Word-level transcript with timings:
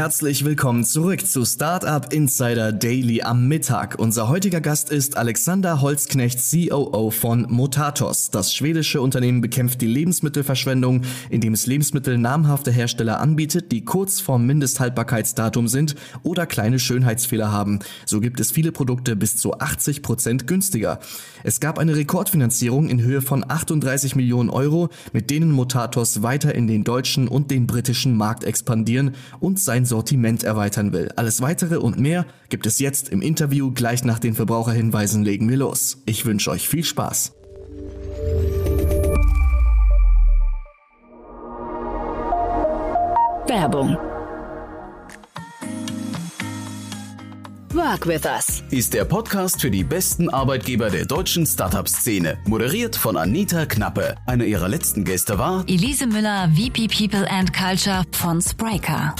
Herzlich 0.00 0.46
willkommen 0.46 0.82
zurück 0.82 1.26
zu 1.26 1.44
Startup 1.44 2.10
Insider 2.10 2.72
Daily 2.72 3.20
am 3.20 3.48
Mittag. 3.48 3.98
Unser 3.98 4.30
heutiger 4.30 4.62
Gast 4.62 4.88
ist 4.90 5.18
Alexander 5.18 5.82
Holzknecht, 5.82 6.40
COO 6.40 7.10
von 7.10 7.46
Motatos. 7.50 8.30
Das 8.30 8.54
schwedische 8.54 9.02
Unternehmen 9.02 9.42
bekämpft 9.42 9.82
die 9.82 9.86
Lebensmittelverschwendung, 9.86 11.02
indem 11.28 11.52
es 11.52 11.66
Lebensmittel 11.66 12.16
namhafter 12.16 12.72
Hersteller 12.72 13.20
anbietet, 13.20 13.72
die 13.72 13.84
kurz 13.84 14.22
vorm 14.22 14.46
Mindesthaltbarkeitsdatum 14.46 15.68
sind 15.68 15.96
oder 16.22 16.46
kleine 16.46 16.78
Schönheitsfehler 16.78 17.52
haben. 17.52 17.80
So 18.06 18.20
gibt 18.20 18.40
es 18.40 18.50
viele 18.50 18.72
Produkte 18.72 19.16
bis 19.16 19.36
zu 19.36 19.58
80 19.58 20.00
Prozent 20.00 20.46
günstiger. 20.46 20.98
Es 21.44 21.60
gab 21.60 21.78
eine 21.78 21.94
Rekordfinanzierung 21.94 22.88
in 22.88 23.02
Höhe 23.02 23.20
von 23.20 23.44
38 23.46 24.16
Millionen 24.16 24.48
Euro, 24.48 24.88
mit 25.12 25.28
denen 25.28 25.50
Motatos 25.50 26.22
weiter 26.22 26.54
in 26.54 26.66
den 26.66 26.84
deutschen 26.84 27.28
und 27.28 27.50
den 27.50 27.66
britischen 27.66 28.16
Markt 28.16 28.44
expandieren 28.44 29.14
und 29.40 29.60
sein 29.60 29.84
Sortiment 29.90 30.42
erweitern 30.42 30.94
will. 30.94 31.10
Alles 31.16 31.42
weitere 31.42 31.76
und 31.76 31.98
mehr 31.98 32.24
gibt 32.48 32.64
es 32.64 32.78
jetzt 32.78 33.10
im 33.10 33.20
Interview. 33.20 33.70
Gleich 33.72 34.04
nach 34.04 34.18
den 34.18 34.34
Verbraucherhinweisen 34.34 35.22
legen 35.22 35.48
wir 35.50 35.58
los. 35.58 35.98
Ich 36.06 36.24
wünsche 36.24 36.50
euch 36.50 36.66
viel 36.66 36.84
Spaß. 36.84 37.34
Werbung 43.46 43.98
Work 47.72 48.08
with 48.08 48.24
Us 48.24 48.64
ist 48.72 48.94
der 48.94 49.04
Podcast 49.04 49.60
für 49.60 49.70
die 49.70 49.84
besten 49.84 50.28
Arbeitgeber 50.28 50.90
der 50.90 51.04
deutschen 51.04 51.46
Startup-Szene. 51.46 52.36
Moderiert 52.44 52.96
von 52.96 53.16
Anita 53.16 53.64
Knappe. 53.64 54.16
Einer 54.26 54.44
ihrer 54.44 54.68
letzten 54.68 55.04
Gäste 55.04 55.38
war 55.38 55.62
Elise 55.68 56.08
Müller, 56.08 56.50
VP 56.52 56.88
People 56.88 57.30
and 57.30 57.52
Culture 57.52 58.02
von 58.10 58.42
Spriker. 58.42 59.14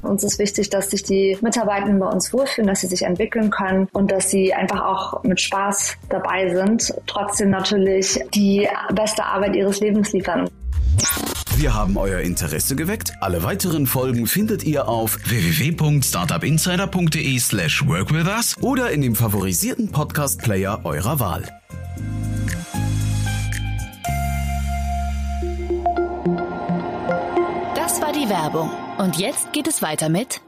Uns 0.00 0.24
ist 0.24 0.38
wichtig, 0.38 0.70
dass 0.70 0.90
sich 0.90 1.02
die 1.02 1.36
Mitarbeitenden 1.42 1.98
bei 1.98 2.06
uns 2.06 2.32
wohlfühlen, 2.32 2.68
dass 2.68 2.80
sie 2.80 2.86
sich 2.86 3.02
entwickeln 3.02 3.50
können 3.50 3.86
und 3.92 4.10
dass 4.10 4.30
sie 4.30 4.54
einfach 4.54 4.80
auch 4.80 5.22
mit 5.22 5.38
Spaß 5.38 5.98
dabei 6.08 6.54
sind, 6.54 6.94
trotzdem 7.06 7.50
natürlich 7.50 8.18
die 8.34 8.66
beste 8.94 9.24
Arbeit 9.26 9.54
ihres 9.54 9.80
Lebens 9.80 10.12
liefern. 10.12 10.48
Wir 11.60 11.74
haben 11.74 11.96
euer 11.98 12.20
Interesse 12.20 12.74
geweckt. 12.74 13.12
Alle 13.20 13.42
weiteren 13.42 13.86
Folgen 13.86 14.26
findet 14.26 14.64
ihr 14.64 14.88
auf 14.88 15.18
www.startupinsider.de 15.26 17.38
slash 17.38 17.86
workwithus 17.86 18.56
oder 18.62 18.90
in 18.90 19.02
dem 19.02 19.14
favorisierten 19.14 19.92
Podcast-Player 19.92 20.80
eurer 20.84 21.20
Wahl. 21.20 21.42
Das 27.74 28.00
war 28.00 28.14
die 28.14 28.30
Werbung. 28.30 28.70
Und 28.96 29.18
jetzt 29.18 29.52
geht 29.52 29.68
es 29.68 29.82
weiter 29.82 30.08
mit 30.08 30.40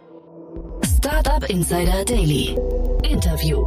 Startup 0.96 1.44
Insider 1.50 2.06
Daily. 2.06 2.56
Interview. 3.02 3.62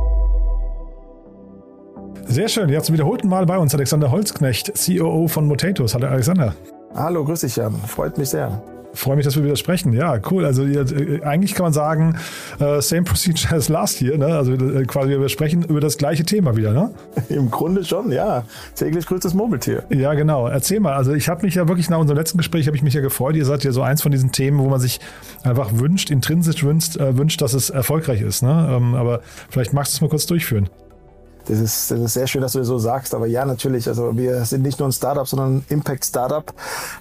Sehr 2.25 2.47
schön. 2.47 2.69
Jetzt 2.69 2.87
zum 2.87 2.93
wiederholten 2.93 3.27
Mal 3.27 3.45
bei 3.45 3.59
uns 3.59 3.75
Alexander 3.75 4.09
Holzknecht, 4.09 4.71
COO 4.83 5.27
von 5.27 5.45
Motatos. 5.45 5.93
Hallo 5.93 6.07
Alexander. 6.07 6.55
Hallo, 6.95 7.25
grüß 7.25 7.41
dich 7.41 7.57
Jan. 7.57 7.75
Freut 7.87 8.17
mich 8.17 8.29
sehr. 8.29 8.63
Freue 8.93 9.17
mich, 9.17 9.25
dass 9.25 9.35
wir 9.35 9.43
wieder 9.43 9.57
sprechen. 9.57 9.91
Ja, 9.91 10.17
cool. 10.31 10.45
Also 10.45 10.63
äh, 10.63 11.21
eigentlich 11.23 11.53
kann 11.53 11.65
man 11.65 11.73
sagen, 11.73 12.15
uh, 12.61 12.79
same 12.79 13.03
procedure 13.03 13.53
as 13.53 13.67
last 13.67 14.01
year. 14.01 14.17
Ne? 14.17 14.27
Also 14.27 14.53
äh, 14.53 14.85
quasi 14.85 15.09
wir 15.09 15.27
sprechen 15.27 15.63
über 15.63 15.81
das 15.81 15.97
gleiche 15.97 16.23
Thema 16.23 16.55
wieder. 16.55 16.71
Ne? 16.71 16.91
Im 17.29 17.51
Grunde 17.51 17.83
schon, 17.83 18.13
ja. 18.13 18.45
Täglich 18.75 19.05
grüßt 19.05 19.25
das 19.25 19.33
Murmeltier. 19.33 19.83
Ja, 19.89 20.13
genau. 20.13 20.47
Erzähl 20.47 20.79
mal. 20.79 20.93
Also 20.93 21.11
ich 21.13 21.27
habe 21.27 21.45
mich 21.45 21.55
ja 21.55 21.67
wirklich 21.67 21.89
nach 21.89 21.99
unserem 21.99 22.17
letzten 22.17 22.37
Gespräch 22.37 22.67
habe 22.67 22.77
ich 22.77 22.83
mich 22.83 22.93
ja 22.93 23.01
gefreut. 23.01 23.35
Ihr 23.35 23.45
seid 23.45 23.65
ja 23.65 23.73
so 23.73 23.81
eins 23.81 24.01
von 24.01 24.13
diesen 24.13 24.31
Themen, 24.31 24.59
wo 24.59 24.69
man 24.69 24.79
sich 24.79 25.01
einfach 25.43 25.71
wünscht, 25.73 26.09
intrinsisch 26.09 26.63
wünscht, 26.63 26.95
äh, 26.95 27.17
wünscht, 27.17 27.41
dass 27.41 27.53
es 27.53 27.69
erfolgreich 27.69 28.21
ist. 28.21 28.41
Ne? 28.41 28.69
Ähm, 28.71 28.95
aber 28.95 29.19
vielleicht 29.49 29.73
magst 29.73 29.91
du 29.91 29.97
es 29.97 30.01
mal 30.01 30.09
kurz 30.09 30.25
durchführen. 30.27 30.69
Das 31.47 31.59
ist, 31.59 31.91
das 31.91 31.99
ist 31.99 32.13
sehr 32.13 32.27
schön, 32.27 32.41
dass 32.41 32.53
du 32.53 32.59
das 32.59 32.67
so 32.67 32.77
sagst. 32.77 33.13
Aber 33.13 33.27
ja, 33.27 33.45
natürlich. 33.45 33.87
Also 33.87 34.17
wir 34.17 34.45
sind 34.45 34.63
nicht 34.63 34.79
nur 34.79 34.89
ein 34.89 34.91
Startup, 34.91 35.27
sondern 35.27 35.57
ein 35.57 35.65
Impact-Startup. 35.69 36.53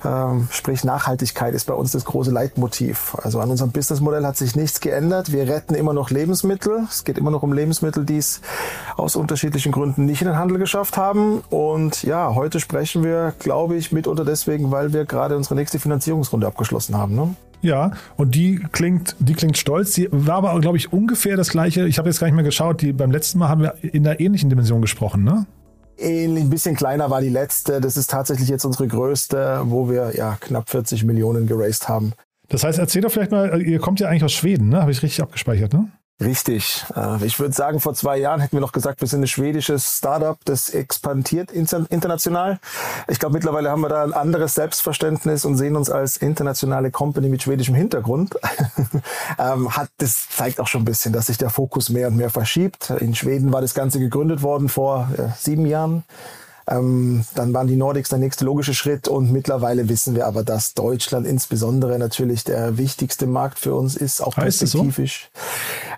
Ähm, 0.04 0.48
sprich, 0.50 0.84
Nachhaltigkeit 0.84 1.54
ist 1.54 1.66
bei 1.66 1.74
uns 1.74 1.92
das 1.92 2.04
große 2.04 2.30
Leitmotiv. 2.30 3.16
Also 3.22 3.40
an 3.40 3.50
unserem 3.50 3.72
Businessmodell 3.72 4.26
hat 4.26 4.36
sich 4.36 4.56
nichts 4.56 4.80
geändert. 4.80 5.32
Wir 5.32 5.48
retten 5.48 5.74
immer 5.74 5.92
noch 5.92 6.10
Lebensmittel. 6.10 6.84
Es 6.88 7.04
geht 7.04 7.18
immer 7.18 7.30
noch 7.30 7.42
um 7.42 7.52
Lebensmittel, 7.52 8.04
die 8.04 8.18
es 8.18 8.40
aus 8.96 9.16
unterschiedlichen 9.16 9.72
Gründen 9.72 10.04
nicht 10.04 10.22
in 10.22 10.28
den 10.28 10.36
Handel 10.36 10.58
geschafft 10.58 10.96
haben. 10.96 11.42
Und 11.50 12.02
ja, 12.02 12.34
heute 12.34 12.60
sprechen 12.60 13.02
wir, 13.02 13.34
glaube 13.38 13.76
ich, 13.76 13.92
mitunter 13.92 14.24
deswegen, 14.24 14.70
weil 14.70 14.92
wir 14.92 15.04
gerade 15.04 15.36
unsere 15.36 15.54
nächste 15.54 15.78
Finanzierungsrunde 15.78 16.46
abgeschlossen 16.46 16.96
haben. 16.96 17.14
Ne? 17.14 17.34
Ja, 17.64 17.92
und 18.16 18.34
die 18.34 18.60
klingt, 18.72 19.16
die 19.20 19.32
klingt 19.32 19.56
stolz. 19.56 19.94
Die 19.94 20.06
war 20.10 20.36
aber, 20.36 20.60
glaube 20.60 20.76
ich, 20.76 20.92
ungefähr 20.92 21.34
das 21.38 21.48
gleiche. 21.48 21.88
Ich 21.88 21.96
habe 21.96 22.10
jetzt 22.10 22.20
gar 22.20 22.26
nicht 22.26 22.34
mehr 22.34 22.44
geschaut. 22.44 22.82
Die, 22.82 22.92
beim 22.92 23.10
letzten 23.10 23.38
Mal 23.38 23.48
haben 23.48 23.62
wir 23.62 23.74
in 23.80 24.06
einer 24.06 24.20
ähnlichen 24.20 24.50
Dimension 24.50 24.82
gesprochen, 24.82 25.24
ne? 25.24 25.46
Ähnlich, 25.96 26.44
ein 26.44 26.50
bisschen 26.50 26.76
kleiner 26.76 27.08
war 27.08 27.22
die 27.22 27.30
letzte. 27.30 27.80
Das 27.80 27.96
ist 27.96 28.10
tatsächlich 28.10 28.50
jetzt 28.50 28.66
unsere 28.66 28.86
größte, 28.86 29.62
wo 29.64 29.88
wir 29.88 30.14
ja 30.14 30.36
knapp 30.40 30.68
40 30.68 31.04
Millionen 31.04 31.46
geraced 31.46 31.88
haben. 31.88 32.12
Das 32.48 32.64
heißt, 32.64 32.78
erzähl 32.78 33.00
doch 33.00 33.10
vielleicht 33.10 33.30
mal, 33.30 33.62
ihr 33.62 33.78
kommt 33.78 33.98
ja 33.98 34.08
eigentlich 34.08 34.24
aus 34.24 34.32
Schweden, 34.32 34.68
ne? 34.68 34.82
Habe 34.82 34.90
ich 34.90 35.02
richtig 35.02 35.22
abgespeichert, 35.22 35.72
ne? 35.72 35.88
Richtig. 36.20 36.84
Äh, 36.94 37.24
ich 37.24 37.40
würde 37.40 37.54
sagen, 37.54 37.80
vor 37.80 37.94
zwei 37.94 38.18
Jahren 38.18 38.40
hätten 38.40 38.56
wir 38.56 38.60
noch 38.60 38.72
gesagt, 38.72 39.00
wir 39.00 39.08
sind 39.08 39.22
ein 39.22 39.26
schwedisches 39.26 39.98
Startup, 39.98 40.38
das 40.44 40.70
expandiert 40.70 41.50
international. 41.50 42.60
Ich 43.08 43.18
glaube, 43.18 43.32
mittlerweile 43.34 43.70
haben 43.70 43.80
wir 43.80 43.88
da 43.88 44.04
ein 44.04 44.12
anderes 44.12 44.54
Selbstverständnis 44.54 45.44
und 45.44 45.56
sehen 45.56 45.74
uns 45.76 45.90
als 45.90 46.16
internationale 46.16 46.92
Company 46.92 47.28
mit 47.28 47.42
schwedischem 47.42 47.74
Hintergrund. 47.74 48.36
Ähm, 49.38 49.76
hat, 49.76 49.88
das 49.98 50.28
zeigt 50.28 50.60
auch 50.60 50.68
schon 50.68 50.82
ein 50.82 50.84
bisschen, 50.84 51.12
dass 51.12 51.26
sich 51.26 51.38
der 51.38 51.50
Fokus 51.50 51.88
mehr 51.88 52.08
und 52.08 52.16
mehr 52.16 52.30
verschiebt. 52.30 52.90
In 52.90 53.14
Schweden 53.14 53.52
war 53.52 53.60
das 53.60 53.74
Ganze 53.74 53.98
gegründet 53.98 54.42
worden 54.42 54.68
vor 54.68 55.08
sieben 55.36 55.66
Jahren. 55.66 56.04
Ähm, 56.68 57.24
dann 57.34 57.52
waren 57.52 57.66
die 57.66 57.76
Nordics 57.76 58.08
der 58.08 58.18
nächste 58.18 58.44
logische 58.44 58.74
Schritt 58.74 59.08
und 59.08 59.30
mittlerweile 59.30 59.88
wissen 59.88 60.14
wir 60.14 60.26
aber, 60.26 60.44
dass 60.44 60.74
Deutschland 60.74 61.26
insbesondere 61.26 61.98
natürlich 61.98 62.44
der 62.44 62.78
wichtigste 62.78 63.26
Markt 63.26 63.58
für 63.58 63.74
uns 63.74 63.96
ist, 63.96 64.22
auch 64.22 64.36
heißt 64.36 64.60
perspektivisch. 64.60 65.30
So? 65.32 65.40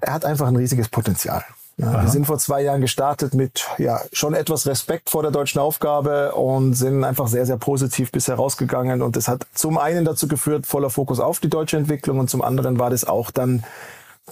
Er 0.01 0.13
hat 0.13 0.25
einfach 0.25 0.49
ein 0.49 0.57
riesiges 0.57 0.89
Potenzial. 0.89 1.45
Ja, 1.79 2.03
wir 2.03 2.09
sind 2.09 2.25
vor 2.25 2.39
zwei 2.39 2.63
Jahren 2.63 2.81
gestartet 2.81 3.35
mit 3.35 3.67
ja 3.77 4.01
schon 4.11 4.33
etwas 4.33 4.67
Respekt 4.67 5.11
vor 5.11 5.21
der 5.21 5.31
deutschen 5.31 5.61
Aufgabe 5.61 6.35
und 6.35 6.73
sind 6.73 7.05
einfach 7.05 7.29
sehr, 7.29 7.45
sehr 7.45 7.59
positiv 7.59 8.11
bisher 8.11 8.37
rausgegangen. 8.37 9.03
Und 9.03 9.15
das 9.15 9.29
hat 9.29 9.47
zum 9.53 9.77
einen 9.77 10.07
dazu 10.07 10.27
geführt, 10.27 10.67
voller 10.67 10.89
Fokus 10.89 11.21
auf 11.21 11.39
die 11.39 11.51
deutsche 11.51 11.77
Entwicklung 11.77 12.19
und 12.19 12.31
zum 12.31 12.41
anderen 12.41 12.79
war 12.79 12.89
das 12.89 13.05
auch 13.05 13.31
dann 13.31 13.63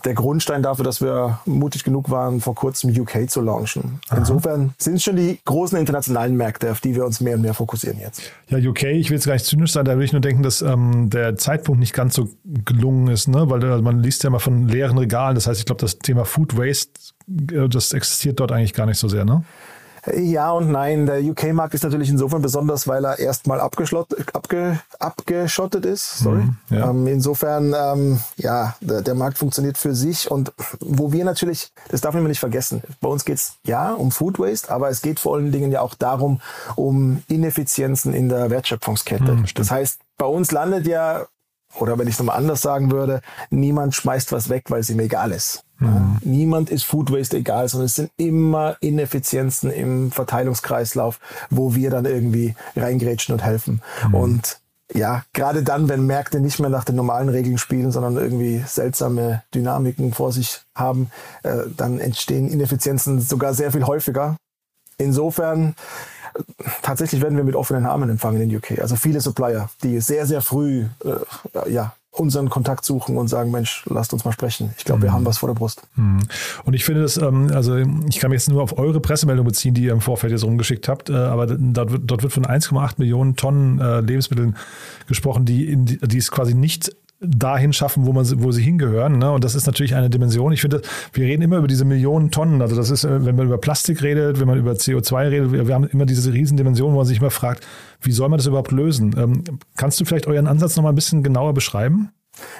der 0.05 0.15
Grundstein 0.15 0.62
dafür, 0.62 0.84
dass 0.84 1.00
wir 1.00 1.38
mutig 1.47 1.84
genug 1.84 2.10
waren, 2.10 2.41
vor 2.41 2.55
kurzem 2.55 2.91
UK 2.91 3.31
zu 3.31 3.41
launchen. 3.41 4.00
Aha. 4.09 4.19
Insofern 4.19 4.75
sind 4.77 4.97
es 4.97 5.05
schon 5.05 5.16
die 5.16 5.38
großen 5.44 5.78
internationalen 5.78 6.37
Märkte, 6.37 6.72
auf 6.72 6.81
die 6.81 6.94
wir 6.94 7.05
uns 7.05 7.21
mehr 7.21 7.37
und 7.37 7.43
mehr 7.43 7.55
fokussieren 7.55 8.00
jetzt. 8.00 8.22
Ja, 8.49 8.59
UK, 8.59 8.84
ich 8.84 9.10
will 9.10 9.16
jetzt 9.16 9.27
gar 9.27 9.34
nicht 9.34 9.47
zynisch 9.47 9.72
sein, 9.72 9.84
da 9.84 9.93
würde 9.93 10.05
ich 10.05 10.12
nur 10.12 10.21
denken, 10.21 10.43
dass 10.43 10.62
ähm, 10.62 11.10
der 11.10 11.37
Zeitpunkt 11.37 11.78
nicht 11.78 11.94
ganz 11.94 12.15
so 12.15 12.28
gelungen 12.65 13.09
ist, 13.09 13.28
ne? 13.28 13.49
weil 13.49 13.65
also 13.65 13.82
man 13.82 14.03
liest 14.03 14.25
ja 14.25 14.31
mal 14.31 14.41
von 14.41 14.69
leeren 14.69 14.99
Regalen. 14.99 15.37
Das 15.37 15.47
heißt, 15.47 15.60
ich 15.60 15.66
glaube, 15.66 15.81
das 15.81 15.99
Thema 15.99 16.25
Food 16.25 16.56
Waste, 16.56 16.91
äh, 17.53 17.69
das 17.69 17.93
existiert 17.93 18.41
dort 18.41 18.50
eigentlich 18.50 18.75
gar 18.75 18.87
nicht 18.87 18.99
so 18.99 19.09
sehr, 19.09 19.25
ne? 19.25 19.44
Ja 20.12 20.53
und 20.53 20.70
nein. 20.70 21.06
Der 21.06 21.22
UK-Markt 21.22 21.75
ist 21.75 21.84
natürlich 21.84 22.10
insofern 22.10 22.42
besonders, 22.42 22.87
weil 22.87 23.04
er 23.04 23.19
erstmal 23.19 23.60
abge, 23.60 24.81
abgeschottet 24.98 25.87
ist. 25.87 26.19
Sorry. 26.19 26.42
Mhm, 26.42 26.56
ja. 26.70 26.91
ähm, 26.91 27.06
insofern, 27.06 27.75
ähm, 27.76 28.20
ja, 28.37 28.76
der, 28.81 29.02
der, 29.02 29.14
Markt 29.14 29.38
funktioniert 29.38 29.78
für 29.78 29.94
sich 29.94 30.31
und 30.31 30.52
wo 30.81 31.12
wir 31.12 31.25
natürlich, 31.25 31.73
das 31.88 32.00
darf 32.00 32.14
man 32.14 32.25
nicht 32.25 32.40
vergessen, 32.40 32.82
bei 33.00 33.08
uns 33.08 33.25
geht's 33.25 33.56
ja 33.64 33.93
um 33.93 34.11
Food 34.11 34.38
Waste, 34.38 34.70
aber 34.70 34.88
es 34.90 35.02
geht 35.02 35.20
vor 35.20 35.37
allen 35.37 35.52
Dingen 35.52 35.73
ja 35.73 35.81
auch 35.81 35.94
darum, 35.94 36.40
um 36.76 37.23
Ineffizienzen 37.28 38.12
in 38.12 38.28
der 38.28 38.50
Wertschöpfungskette. 38.50 39.32
Mhm, 39.32 39.46
das 39.55 39.70
heißt, 39.70 40.00
bei 40.19 40.26
uns 40.26 40.52
landet 40.52 40.87
ja 40.87 41.26
oder 41.78 41.99
wenn 41.99 42.06
ich 42.06 42.14
es 42.14 42.19
nochmal 42.20 42.37
anders 42.37 42.62
sagen 42.62 42.90
würde, 42.90 43.20
niemand 43.50 43.94
schmeißt 43.94 44.32
was 44.32 44.49
weg, 44.49 44.64
weil 44.69 44.81
es 44.81 44.90
ihm 44.90 45.00
egal 45.00 45.32
ist. 45.32 45.63
Mhm. 45.79 46.19
Niemand 46.23 46.71
ist 46.71 46.85
Food 46.85 47.11
Waste 47.11 47.37
egal, 47.37 47.69
sondern 47.69 47.87
es 47.87 47.97
sind 47.97 48.11
immer 48.17 48.76
Ineffizienzen 48.81 49.71
im 49.71 50.12
Verteilungskreislauf, 50.12 51.19
wo 51.50 51.75
wir 51.75 51.91
dann 51.91 52.05
irgendwie 52.05 52.55
reingrätschen 52.76 53.32
und 53.32 53.43
helfen. 53.43 53.82
Mhm. 54.09 54.15
Und 54.15 54.61
ja, 54.93 55.25
gerade 55.32 55.62
dann, 55.62 55.88
wenn 55.88 56.06
Märkte 56.06 56.41
nicht 56.41 56.61
mehr 56.61 56.71
nach 56.71 56.85
den 56.85 56.97
normalen 56.97 57.29
Regeln 57.29 57.59
spielen, 57.59 57.91
sondern 57.91 58.17
irgendwie 58.17 58.62
seltsame 58.67 59.43
Dynamiken 59.55 60.12
vor 60.12 60.31
sich 60.31 60.61
haben, 60.75 61.11
äh, 61.43 61.65
dann 61.76 62.00
entstehen 62.00 62.49
Ineffizienzen 62.49 63.21
sogar 63.21 63.55
sehr 63.55 63.73
viel 63.73 63.87
häufiger. 63.87 64.37
Insofern 64.99 65.75
tatsächlich 66.82 67.23
werden 67.23 67.37
wir 67.37 67.44
mit 67.44 67.56
offenen 67.56 67.87
Armen 67.87 68.11
empfangen 68.11 68.43
in 68.43 68.56
UK. 68.56 68.81
Also 68.81 68.97
viele 68.97 69.21
Supplier, 69.21 69.71
die 69.82 70.00
sehr, 70.00 70.26
sehr 70.26 70.41
früh 70.41 70.87
äh, 71.05 71.73
ja, 71.73 71.94
unseren 72.14 72.49
Kontakt 72.49 72.84
suchen 72.84 73.16
und 73.16 73.28
sagen, 73.28 73.50
Mensch, 73.50 73.84
lasst 73.87 74.12
uns 74.12 74.25
mal 74.25 74.32
sprechen. 74.32 74.72
Ich 74.78 74.84
glaube, 74.84 75.02
wir 75.02 75.11
mhm. 75.11 75.14
haben 75.14 75.26
was 75.26 75.38
vor 75.38 75.49
der 75.49 75.55
Brust. 75.55 75.82
Mhm. 75.96 76.20
Und 76.64 76.75
ich 76.75 76.84
finde 76.84 77.02
das, 77.02 77.16
ähm, 77.16 77.50
also 77.52 77.76
ich 77.76 78.20
kann 78.20 78.31
mich 78.31 78.40
jetzt 78.40 78.49
nur 78.49 78.62
auf 78.62 78.78
eure 78.78 79.00
Pressemeldung 79.00 79.44
beziehen, 79.44 79.75
die 79.75 79.84
ihr 79.84 79.93
im 79.93 80.00
Vorfeld 80.00 80.32
jetzt 80.32 80.44
rumgeschickt 80.44 80.88
habt, 80.88 81.11
äh, 81.11 81.14
aber 81.14 81.46
dort 81.46 81.90
wird, 81.90 82.02
dort 82.06 82.22
wird 82.22 82.32
von 82.32 82.44
1,8 82.44 82.94
Millionen 82.99 83.34
Tonnen 83.34 83.81
äh, 83.81 84.00
Lebensmitteln 84.00 84.56
gesprochen, 85.08 85.44
die, 85.44 85.69
in, 85.69 85.87
die 85.87 86.19
es 86.19 86.31
quasi 86.31 86.55
nicht 86.55 86.94
dahin 87.29 87.73
schaffen, 87.73 88.06
wo, 88.06 88.12
man, 88.12 88.26
wo 88.43 88.53
sie 88.53 88.62
hingehören. 88.62 89.19
Ne? 89.19 89.31
Und 89.31 89.44
das 89.44 89.55
ist 89.55 89.67
natürlich 89.67 89.94
eine 89.94 90.11
Dimension. 90.11 90.53
Ich 90.53 90.61
finde, 90.61 90.82
wir 91.12 91.26
reden 91.26 91.43
immer 91.43 91.59
über 91.59 91.69
diese 91.69 91.85
Millionen 91.85 92.31
Tonnen. 92.31 92.62
Also 92.62 92.76
das 92.76 92.91
ist, 92.91 93.05
wenn 93.05 93.37
man 93.37 93.47
über 93.47 93.59
Plastik 93.59 94.03
redet, 94.03 94.41
wenn 94.41 94.47
man 94.47 94.59
über 94.59 94.73
CO2 94.73 95.31
redet, 95.31 95.53
wir 95.53 95.75
haben 95.75 95.85
immer 95.85 96.06
diese 96.06 96.32
Riesendimension, 96.32 96.93
wo 96.93 96.97
man 96.97 97.06
sich 97.06 97.19
immer 97.19 97.31
fragt, 97.31 97.67
wie 98.00 98.12
soll 98.12 98.29
man 98.29 98.38
das 98.38 98.47
überhaupt 98.47 98.73
lösen? 98.73 99.15
Ähm, 99.19 99.44
kannst 99.76 100.00
du 100.00 100.05
vielleicht 100.05 100.26
euren 100.26 100.47
Ansatz 100.47 100.76
nochmal 100.76 100.93
ein 100.93 100.97
bisschen 100.97 101.23
genauer 101.23 101.55
beschreiben? 101.55 102.11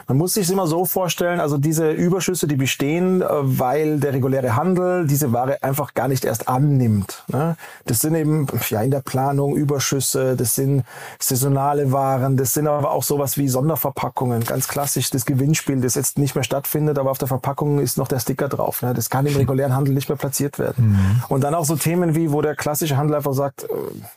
Man 0.07 0.19
muss 0.19 0.35
sich 0.35 0.51
immer 0.51 0.67
so 0.67 0.85
vorstellen, 0.85 1.41
also 1.41 1.59
diese 1.59 1.91
Überschüsse, 1.91 2.47
die 2.47 2.57
bestehen, 2.57 3.23
äh, 3.23 3.27
weil 3.31 3.99
der 4.01 4.13
reguläre 4.13 4.57
Handel 4.57 5.07
diese 5.07 5.33
Ware 5.33 5.63
einfach 5.63 5.95
gar 5.95 6.09
nicht 6.09 6.25
erst 6.25 6.49
annimmt. 6.49 7.25
Ne? 7.29 7.57
Das 7.87 8.01
sind 8.01 8.15
eben 8.15 8.47
ja 8.69 8.83
in 8.83 8.91
der 8.91 9.01
Planung 9.01 9.57
Überschüsse, 9.57 10.37
das 10.37 10.55
sind 10.55 10.85
saisonale 11.19 11.93
Waren, 11.93 12.37
das 12.37 12.55
sind 12.55 12.67
aber 12.67 12.91
auch 12.91 13.03
sowas 13.03 13.37
wie 13.39 13.49
Sonderverpackungen, 13.49 14.45
ganz 14.45 14.69
klassisch 14.69 15.11
das 15.11 15.25
Gewinnspiel, 15.25 15.81
das 15.81 15.95
jetzt 15.95 16.19
nicht 16.19 16.35
mehr 16.35 16.45
stattfindet, 16.45 16.99
aber 16.99 17.11
auf 17.11 17.19
der 17.19 17.29
Verpackung 17.29 17.79
ist 17.79 17.99
noch 17.99 18.09
der 18.09 18.19
Sticker 18.19 18.49
drauf. 18.49 18.83
Ne? 18.83 18.95
Das 18.95 19.11
kann 19.11 19.27
im 19.27 19.37
regulären 19.37 19.75
Handel 19.75 19.95
nicht 19.95 20.09
mehr 20.09 20.19
platziert 20.19 20.59
werden. 20.59 20.93
Mhm. 20.93 21.23
Und 21.29 21.43
dann 21.43 21.55
auch 21.55 21.65
so 21.65 21.77
Themen 21.77 22.15
wie, 22.15 22.33
wo 22.33 22.43
der 22.43 22.55
klassische 22.55 22.97
Handel 22.97 23.17
einfach 23.17 23.35
sagt, 23.35 23.65
äh, 23.65 23.67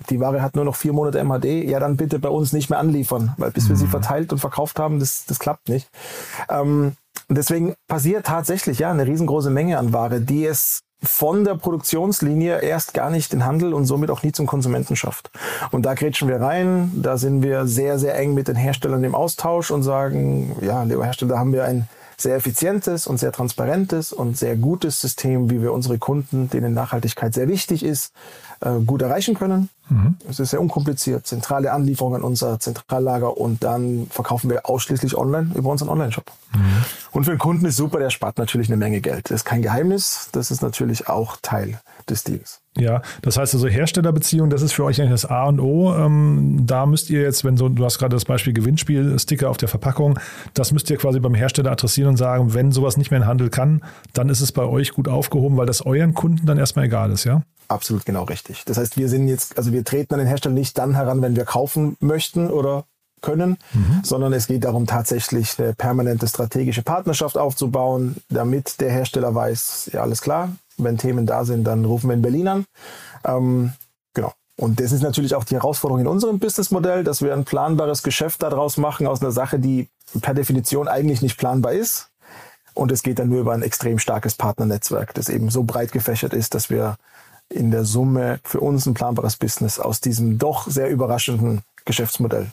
die 0.10 0.20
Ware 0.20 0.42
hat 0.42 0.56
nur 0.56 0.66
noch 0.66 0.76
vier 0.76 0.94
Monate 0.94 1.24
MHD, 1.24 1.46
ja 1.70 1.80
dann 1.80 1.98
bitte 1.98 2.20
bei 2.20 2.30
uns 2.30 2.54
nicht 2.54 2.70
mehr 2.70 2.80
anliefern, 2.80 3.34
weil 3.38 3.52
bis 3.52 3.66
mhm. 3.66 3.70
wir 3.70 3.76
sie 3.78 3.86
mhm. 3.86 3.90
verteilt 3.90 4.32
und 4.32 4.40
verkauft 4.40 4.80
haben, 4.80 5.00
das, 5.00 5.26
das 5.26 5.40
klappt 5.48 5.70
nicht. 5.70 5.90
Ähm, 6.50 6.98
deswegen 7.30 7.76
passiert 7.88 8.26
tatsächlich 8.26 8.80
ja 8.80 8.92
eine 8.92 9.08
riesengroße 9.08 9.50
Menge 9.50 9.78
an 9.78 9.94
Ware, 9.94 10.20
die 10.20 10.46
es 10.46 10.82
von 11.02 11.46
der 11.46 11.56
Produktionslinie 11.56 12.60
erst 12.60 12.94
gar 12.94 13.10
nicht 13.10 13.32
den 13.32 13.46
Handel 13.46 13.74
und 13.74 13.86
somit 13.86 14.10
auch 14.10 14.24
nie 14.24 14.34
zum 14.34 14.46
Konsumenten 14.46 14.98
schafft. 14.98 15.32
Und 15.72 15.86
da 15.86 15.94
grätschen 15.94 16.28
wir 16.28 16.42
rein, 16.42 16.92
da 16.96 17.18
sind 17.18 17.44
wir 17.44 17.66
sehr, 17.66 17.98
sehr 17.98 18.16
eng 18.16 18.34
mit 18.34 18.50
den 18.50 18.58
Herstellern 18.58 19.06
im 19.06 19.16
Austausch 19.16 19.72
und 19.72 19.84
sagen, 19.84 20.58
ja, 20.60 20.84
lieber 20.84 21.06
Hersteller, 21.06 21.40
haben 21.40 21.54
wir 21.54 21.64
ein 21.64 21.88
sehr 22.18 22.36
effizientes 22.36 23.08
und 23.08 23.20
sehr 23.20 23.32
transparentes 23.32 24.12
und 24.12 24.38
sehr 24.38 24.58
gutes 24.58 25.00
System, 25.00 25.50
wie 25.50 25.62
wir 25.62 25.72
unsere 25.72 25.98
Kunden, 25.98 26.50
denen 26.50 26.74
Nachhaltigkeit 26.74 27.34
sehr 27.34 27.48
wichtig 27.48 27.86
ist, 27.86 28.12
äh, 28.62 28.80
gut 28.86 29.02
erreichen 29.02 29.36
können. 29.36 29.70
Mhm. 29.90 30.18
Es 30.30 30.40
ist 30.40 30.52
sehr 30.52 30.62
unkompliziert. 30.62 31.26
Zentrale 31.26 31.72
Anlieferung 31.72 32.16
an 32.16 32.24
unser 32.24 32.60
Zentrallager 32.60 33.38
und 33.38 33.64
dann 33.64 34.08
verkaufen 34.10 34.50
wir 34.50 34.70
ausschließlich 34.70 35.16
online 35.16 35.52
über 35.56 35.70
unseren 35.70 35.90
Online-Shop. 35.90 36.26
Mhm. 36.54 36.60
Und 37.12 37.24
für 37.24 37.32
den 37.32 37.40
Kunden 37.40 37.66
ist 37.66 37.78
super, 37.78 38.00
der 38.00 38.10
spart 38.10 38.38
natürlich 38.38 38.68
eine 38.68 38.78
Menge 38.78 39.02
Geld. 39.02 39.30
Das 39.30 39.38
ist 39.38 39.46
kein 39.46 39.62
Geheimnis, 39.62 40.30
das 40.34 40.52
ist 40.52 40.62
natürlich 40.62 41.08
auch 41.08 41.38
Teil 41.42 41.80
des 42.10 42.24
Deals. 42.24 42.62
Ja, 42.78 43.02
das 43.24 43.38
heißt 43.38 43.56
also 43.56 43.68
Herstellerbeziehung, 43.68 44.50
das 44.50 44.62
ist 44.62 44.74
für 44.74 44.84
euch 44.84 45.02
eigentlich 45.02 45.22
das 45.22 45.26
A 45.26 45.46
und 45.46 45.60
O. 45.60 45.96
Ähm, 45.96 46.64
da 46.66 46.86
müsst 46.86 47.10
ihr 47.10 47.22
jetzt, 47.22 47.44
wenn 47.44 47.58
so, 47.58 47.70
du 47.70 47.84
hast 47.84 47.98
gerade 47.98 48.16
das 48.16 48.26
Beispiel 48.26 48.54
Gewinnspiel, 48.54 49.18
Sticker 49.18 49.50
auf 49.50 49.58
der 49.58 49.68
Verpackung, 49.68 50.20
das 50.54 50.72
müsst 50.72 50.90
ihr 50.90 50.98
quasi 50.98 51.20
beim 51.20 51.34
Hersteller 51.34 51.72
adressieren 51.72 52.10
und 52.10 52.18
sagen, 52.18 52.54
wenn 52.54 52.72
sowas 52.72 52.98
nicht 52.98 53.10
mehr 53.10 53.22
in 53.22 53.26
Handel 53.26 53.50
kann, 53.50 53.84
dann 54.14 54.30
ist 54.30 54.42
es 54.42 54.52
bei 54.52 54.64
euch 54.64 54.92
gut 54.94 55.08
aufgehoben, 55.08 55.58
weil 55.58 55.66
das 55.66 55.86
euren 55.86 56.14
Kunden 56.14 56.46
dann 56.46 56.60
erstmal 56.60 56.86
egal 56.86 57.12
ist, 57.12 57.24
ja? 57.24 57.42
Absolut 57.68 58.06
genau 58.06 58.24
richtig. 58.24 58.64
Das 58.66 58.78
heißt, 58.78 58.98
wir 58.98 59.10
sind 59.10 59.28
jetzt, 59.28 59.58
also 59.58 59.74
wir 59.74 59.84
treten 59.84 60.14
an 60.14 60.20
den 60.20 60.28
Hersteller 60.28 60.56
nicht 60.56 60.78
dann 60.78 60.96
heran, 60.96 61.22
wenn 61.22 61.36
wir 61.36 61.46
kaufen 61.46 61.98
möchten 62.00 62.50
oder 62.50 62.86
können, 63.22 63.58
mhm. 63.74 64.02
sondern 64.04 64.34
es 64.34 64.48
geht 64.48 64.64
darum, 64.64 64.86
tatsächlich 64.86 65.60
eine 65.60 65.74
permanente 65.74 66.28
strategische 66.28 66.84
Partnerschaft 66.84 67.38
aufzubauen, 67.38 68.18
damit 68.30 68.80
der 68.80 68.92
Hersteller 68.92 69.34
weiß, 69.34 69.92
ja, 69.94 70.02
alles 70.02 70.22
klar, 70.22 70.52
wenn 70.78 70.98
Themen 70.98 71.26
da 71.26 71.44
sind, 71.44 71.64
dann 71.64 71.86
rufen 71.86 72.10
wir 72.10 72.14
in 72.14 72.22
Berlin 72.22 72.48
an. 72.48 72.66
Ähm, 73.26 73.74
genau. 74.14 74.34
Und 74.56 74.80
das 74.80 74.92
ist 74.92 75.02
natürlich 75.02 75.36
auch 75.36 75.44
die 75.44 75.56
Herausforderung 75.56 76.02
in 76.02 76.08
unserem 76.08 76.40
Businessmodell, 76.40 77.04
dass 77.04 77.22
wir 77.22 77.34
ein 77.34 77.46
planbares 77.46 78.04
Geschäft 78.04 78.44
daraus 78.44 78.78
machen 78.78 79.08
aus 79.08 79.22
einer 79.22 79.32
Sache, 79.32 79.60
die 79.60 79.90
per 80.22 80.34
Definition 80.34 80.88
eigentlich 80.88 81.22
nicht 81.22 81.38
planbar 81.38 81.74
ist. 81.74 82.10
Und 82.74 82.92
es 82.92 83.02
geht 83.02 83.18
dann 83.18 83.30
nur 83.30 83.40
über 83.40 83.54
ein 83.54 83.64
extrem 83.64 83.98
starkes 83.98 84.36
Partnernetzwerk, 84.36 85.16
das 85.16 85.30
eben 85.30 85.50
so 85.50 85.64
breit 85.64 85.92
gefächert 85.92 86.34
ist, 86.34 86.54
dass 86.54 86.70
wir 86.70 86.98
in 87.50 87.72
der 87.72 87.86
Summe 87.86 88.40
für 88.44 88.60
uns 88.60 88.86
ein 88.86 88.94
planbares 88.94 89.38
Business 89.38 89.80
aus 89.80 90.02
diesem 90.02 90.38
doch 90.38 90.68
sehr 90.68 90.90
überraschenden 90.90 91.62
Geschäftsmodell 91.86 92.52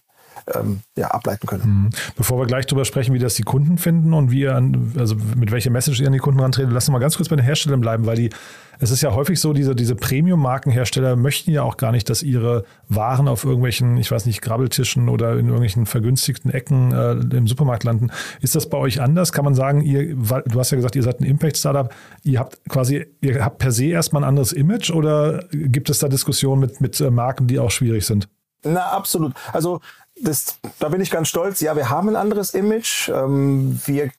ähm, 0.52 0.80
ja, 0.96 1.08
ableiten 1.08 1.46
können. 1.46 1.64
Mhm. 1.64 1.90
Bevor 2.16 2.38
wir 2.38 2.46
gleich 2.46 2.66
darüber 2.66 2.84
sprechen, 2.84 3.14
wie 3.14 3.18
das 3.18 3.34
die 3.34 3.42
Kunden 3.42 3.78
finden 3.78 4.12
und 4.12 4.30
wie 4.30 4.40
ihr 4.40 4.54
an, 4.54 4.92
also 4.98 5.16
mit 5.36 5.50
welcher 5.50 5.70
Message 5.70 6.00
ihr 6.00 6.06
an 6.06 6.12
die 6.12 6.18
Kunden 6.18 6.40
rantreten, 6.40 6.70
lassen 6.70 6.88
wir 6.88 6.92
mal 6.94 6.98
ganz 6.98 7.16
kurz 7.16 7.28
bei 7.28 7.36
den 7.36 7.44
Herstellern 7.44 7.80
bleiben, 7.80 8.06
weil 8.06 8.16
die, 8.16 8.30
es 8.78 8.90
ist 8.90 9.02
ja 9.02 9.14
häufig 9.14 9.40
so, 9.40 9.52
diese, 9.52 9.74
diese 9.74 9.94
Premium-Markenhersteller 9.94 11.16
möchten 11.16 11.50
ja 11.50 11.62
auch 11.62 11.76
gar 11.76 11.92
nicht, 11.92 12.10
dass 12.10 12.22
ihre 12.22 12.64
Waren 12.88 13.28
auf 13.28 13.44
irgendwelchen, 13.44 13.96
ich 13.96 14.10
weiß 14.10 14.26
nicht, 14.26 14.42
Grabbeltischen 14.42 15.08
oder 15.08 15.32
in 15.32 15.46
irgendwelchen 15.46 15.86
vergünstigten 15.86 16.50
Ecken 16.50 16.92
äh, 16.92 17.12
im 17.36 17.46
Supermarkt 17.46 17.84
landen. 17.84 18.10
Ist 18.40 18.54
das 18.54 18.68
bei 18.68 18.78
euch 18.78 19.00
anders? 19.00 19.32
Kann 19.32 19.44
man 19.44 19.54
sagen, 19.54 19.80
ihr, 19.80 20.14
du 20.14 20.58
hast 20.58 20.70
ja 20.70 20.76
gesagt, 20.76 20.96
ihr 20.96 21.02
seid 21.02 21.20
ein 21.20 21.24
Impact-Startup, 21.24 21.92
ihr 22.22 22.38
habt 22.38 22.58
quasi, 22.68 23.06
ihr 23.20 23.44
habt 23.44 23.58
per 23.58 23.72
se 23.72 23.86
erstmal 23.86 24.22
ein 24.22 24.28
anderes 24.28 24.52
Image 24.52 24.90
oder 24.90 25.44
gibt 25.52 25.88
es 25.88 26.00
da 26.00 26.08
Diskussionen 26.08 26.60
mit, 26.60 26.80
mit 26.80 27.00
äh, 27.00 27.10
Marken, 27.10 27.46
die 27.46 27.58
auch 27.58 27.70
schwierig 27.70 28.04
sind? 28.04 28.28
Na, 28.64 28.92
absolut. 28.92 29.34
Also 29.52 29.80
das, 30.24 30.58
da 30.78 30.88
bin 30.88 31.00
ich 31.00 31.10
ganz 31.10 31.28
stolz. 31.28 31.60
Ja, 31.60 31.76
wir 31.76 31.90
haben 31.90 32.08
ein 32.08 32.16
anderes 32.16 32.54
Image. 32.54 33.08
Ähm, 33.08 33.80
wir, 33.86 34.10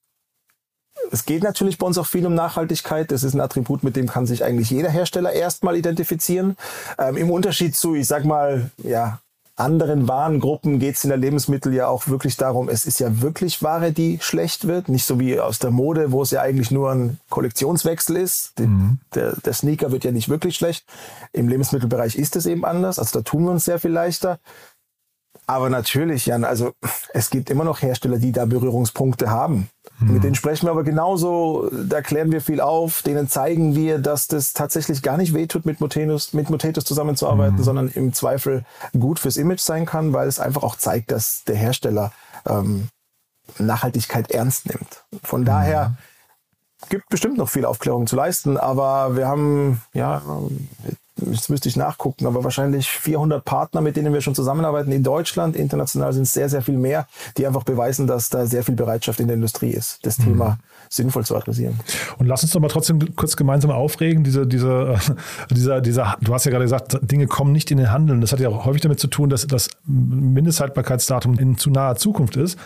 es 1.11 1.25
geht 1.25 1.43
natürlich 1.43 1.77
bei 1.77 1.87
uns 1.87 1.97
auch 1.97 2.07
viel 2.07 2.25
um 2.25 2.33
Nachhaltigkeit. 2.33 3.11
Das 3.11 3.23
ist 3.23 3.33
ein 3.33 3.41
Attribut, 3.41 3.83
mit 3.83 3.95
dem 3.95 4.07
kann 4.07 4.25
sich 4.25 4.43
eigentlich 4.43 4.69
jeder 4.69 4.89
Hersteller 4.89 5.33
erstmal 5.33 5.75
identifizieren. 5.75 6.57
Ähm, 6.97 7.17
Im 7.17 7.31
Unterschied 7.31 7.75
zu, 7.75 7.95
ich 7.95 8.07
sag 8.07 8.25
mal, 8.25 8.71
ja, 8.77 9.19
anderen 9.57 10.09
Warengruppen 10.09 10.79
geht 10.79 10.95
es 10.95 11.05
in 11.05 11.09
der 11.09 11.17
Lebensmittel 11.17 11.73
ja 11.73 11.87
auch 11.87 12.09
wirklich 12.09 12.35
darum, 12.35 12.67
es 12.67 12.85
ist 12.85 12.99
ja 12.99 13.21
wirklich 13.21 13.63
Ware, 13.63 13.93
die 13.93 14.19
schlecht 14.21 14.67
wird. 14.67 14.89
Nicht 14.89 15.05
so 15.05 15.17
wie 15.17 15.39
aus 15.39 15.59
der 15.59 15.71
Mode, 15.71 16.11
wo 16.11 16.21
es 16.21 16.31
ja 16.31 16.41
eigentlich 16.41 16.71
nur 16.71 16.91
ein 16.91 17.19
Kollektionswechsel 17.29 18.17
ist. 18.17 18.59
Mhm. 18.59 18.99
Der, 19.13 19.33
der 19.37 19.53
Sneaker 19.53 19.91
wird 19.91 20.03
ja 20.03 20.11
nicht 20.11 20.27
wirklich 20.27 20.55
schlecht. 20.57 20.85
Im 21.31 21.47
Lebensmittelbereich 21.47 22.17
ist 22.17 22.35
es 22.35 22.45
eben 22.45 22.65
anders. 22.65 22.99
Also 22.99 23.19
da 23.19 23.23
tun 23.23 23.45
wir 23.45 23.51
uns 23.51 23.63
sehr 23.63 23.79
viel 23.79 23.91
leichter. 23.91 24.39
Aber 25.47 25.69
natürlich, 25.69 26.25
Jan, 26.25 26.43
also 26.43 26.73
es 27.13 27.29
gibt 27.29 27.49
immer 27.49 27.63
noch 27.63 27.81
Hersteller, 27.81 28.17
die 28.17 28.31
da 28.31 28.45
Berührungspunkte 28.45 29.29
haben. 29.29 29.69
Mhm. 29.99 30.13
Mit 30.13 30.23
denen 30.23 30.35
sprechen 30.35 30.65
wir 30.65 30.71
aber 30.71 30.83
genauso, 30.83 31.69
da 31.71 32.01
klären 32.01 32.31
wir 32.31 32.41
viel 32.41 32.61
auf, 32.61 33.03
denen 33.03 33.29
zeigen 33.29 33.75
wir, 33.75 33.99
dass 33.99 34.27
das 34.27 34.53
tatsächlich 34.53 35.03
gar 35.03 35.17
nicht 35.17 35.33
wehtut, 35.33 35.65
mit 35.65 35.81
Motetus, 35.81 36.33
mit 36.33 36.49
Motetus 36.49 36.83
zusammenzuarbeiten, 36.83 37.57
mhm. 37.57 37.63
sondern 37.63 37.87
im 37.89 38.13
Zweifel 38.13 38.65
gut 38.97 39.19
fürs 39.19 39.37
Image 39.37 39.61
sein 39.61 39.85
kann, 39.85 40.13
weil 40.13 40.27
es 40.27 40.39
einfach 40.39 40.63
auch 40.63 40.77
zeigt, 40.77 41.11
dass 41.11 41.43
der 41.43 41.55
Hersteller 41.55 42.11
ähm, 42.47 42.87
Nachhaltigkeit 43.59 44.31
ernst 44.31 44.67
nimmt. 44.67 45.03
Von 45.23 45.41
mhm. 45.41 45.45
daher 45.45 45.97
gibt 46.89 47.07
bestimmt 47.09 47.37
noch 47.37 47.49
viel 47.49 47.65
Aufklärung 47.65 48.07
zu 48.07 48.15
leisten, 48.15 48.57
aber 48.57 49.15
wir 49.15 49.27
haben 49.27 49.81
ja 49.93 50.21
das 51.17 51.47
müsste 51.47 51.69
ich 51.69 51.77
nachgucken, 51.77 52.27
aber 52.27 52.43
wahrscheinlich 52.43 52.89
400 52.89 53.43
Partner, 53.43 53.79
mit 53.79 53.95
denen 53.95 54.13
wir 54.13 54.19
schon 54.19 54.35
zusammenarbeiten 54.35 54.91
in 54.91 55.01
Deutschland. 55.01 55.55
International 55.55 56.11
sind 56.11 56.23
es 56.23 56.33
sehr, 56.33 56.49
sehr 56.49 56.61
viel 56.61 56.77
mehr, 56.77 57.07
die 57.37 57.47
einfach 57.47 57.63
beweisen, 57.63 58.05
dass 58.05 58.29
da 58.29 58.45
sehr 58.45 58.63
viel 58.63 58.75
Bereitschaft 58.75 59.19
in 59.21 59.27
der 59.27 59.35
Industrie 59.35 59.69
ist, 59.69 60.05
das 60.05 60.19
mhm. 60.19 60.23
Thema 60.25 60.57
sinnvoll 60.89 61.25
zu 61.25 61.35
adressieren. 61.35 61.79
Und 62.17 62.27
lass 62.27 62.43
uns 62.43 62.51
doch 62.51 62.59
mal 62.59 62.67
trotzdem 62.67 63.15
kurz 63.15 63.37
gemeinsam 63.37 63.71
aufregen. 63.71 64.23
Diese, 64.23 64.45
diese, 64.45 64.95
dieser, 65.51 65.81
dieser, 65.81 66.17
du 66.21 66.33
hast 66.33 66.45
ja 66.45 66.51
gerade 66.51 66.65
gesagt, 66.65 66.99
Dinge 67.01 67.27
kommen 67.27 67.53
nicht 67.53 67.71
in 67.71 67.77
den 67.77 67.91
Handel. 67.91 68.19
Das 68.19 68.33
hat 68.33 68.39
ja 68.41 68.49
auch 68.49 68.65
häufig 68.65 68.81
damit 68.81 68.99
zu 68.99 69.07
tun, 69.07 69.29
dass 69.29 69.47
das 69.47 69.69
Mindesthaltbarkeitsdatum 69.85 71.39
in 71.39 71.57
zu 71.57 71.69
naher 71.69 71.95
Zukunft 71.95 72.35
ist. 72.35 72.57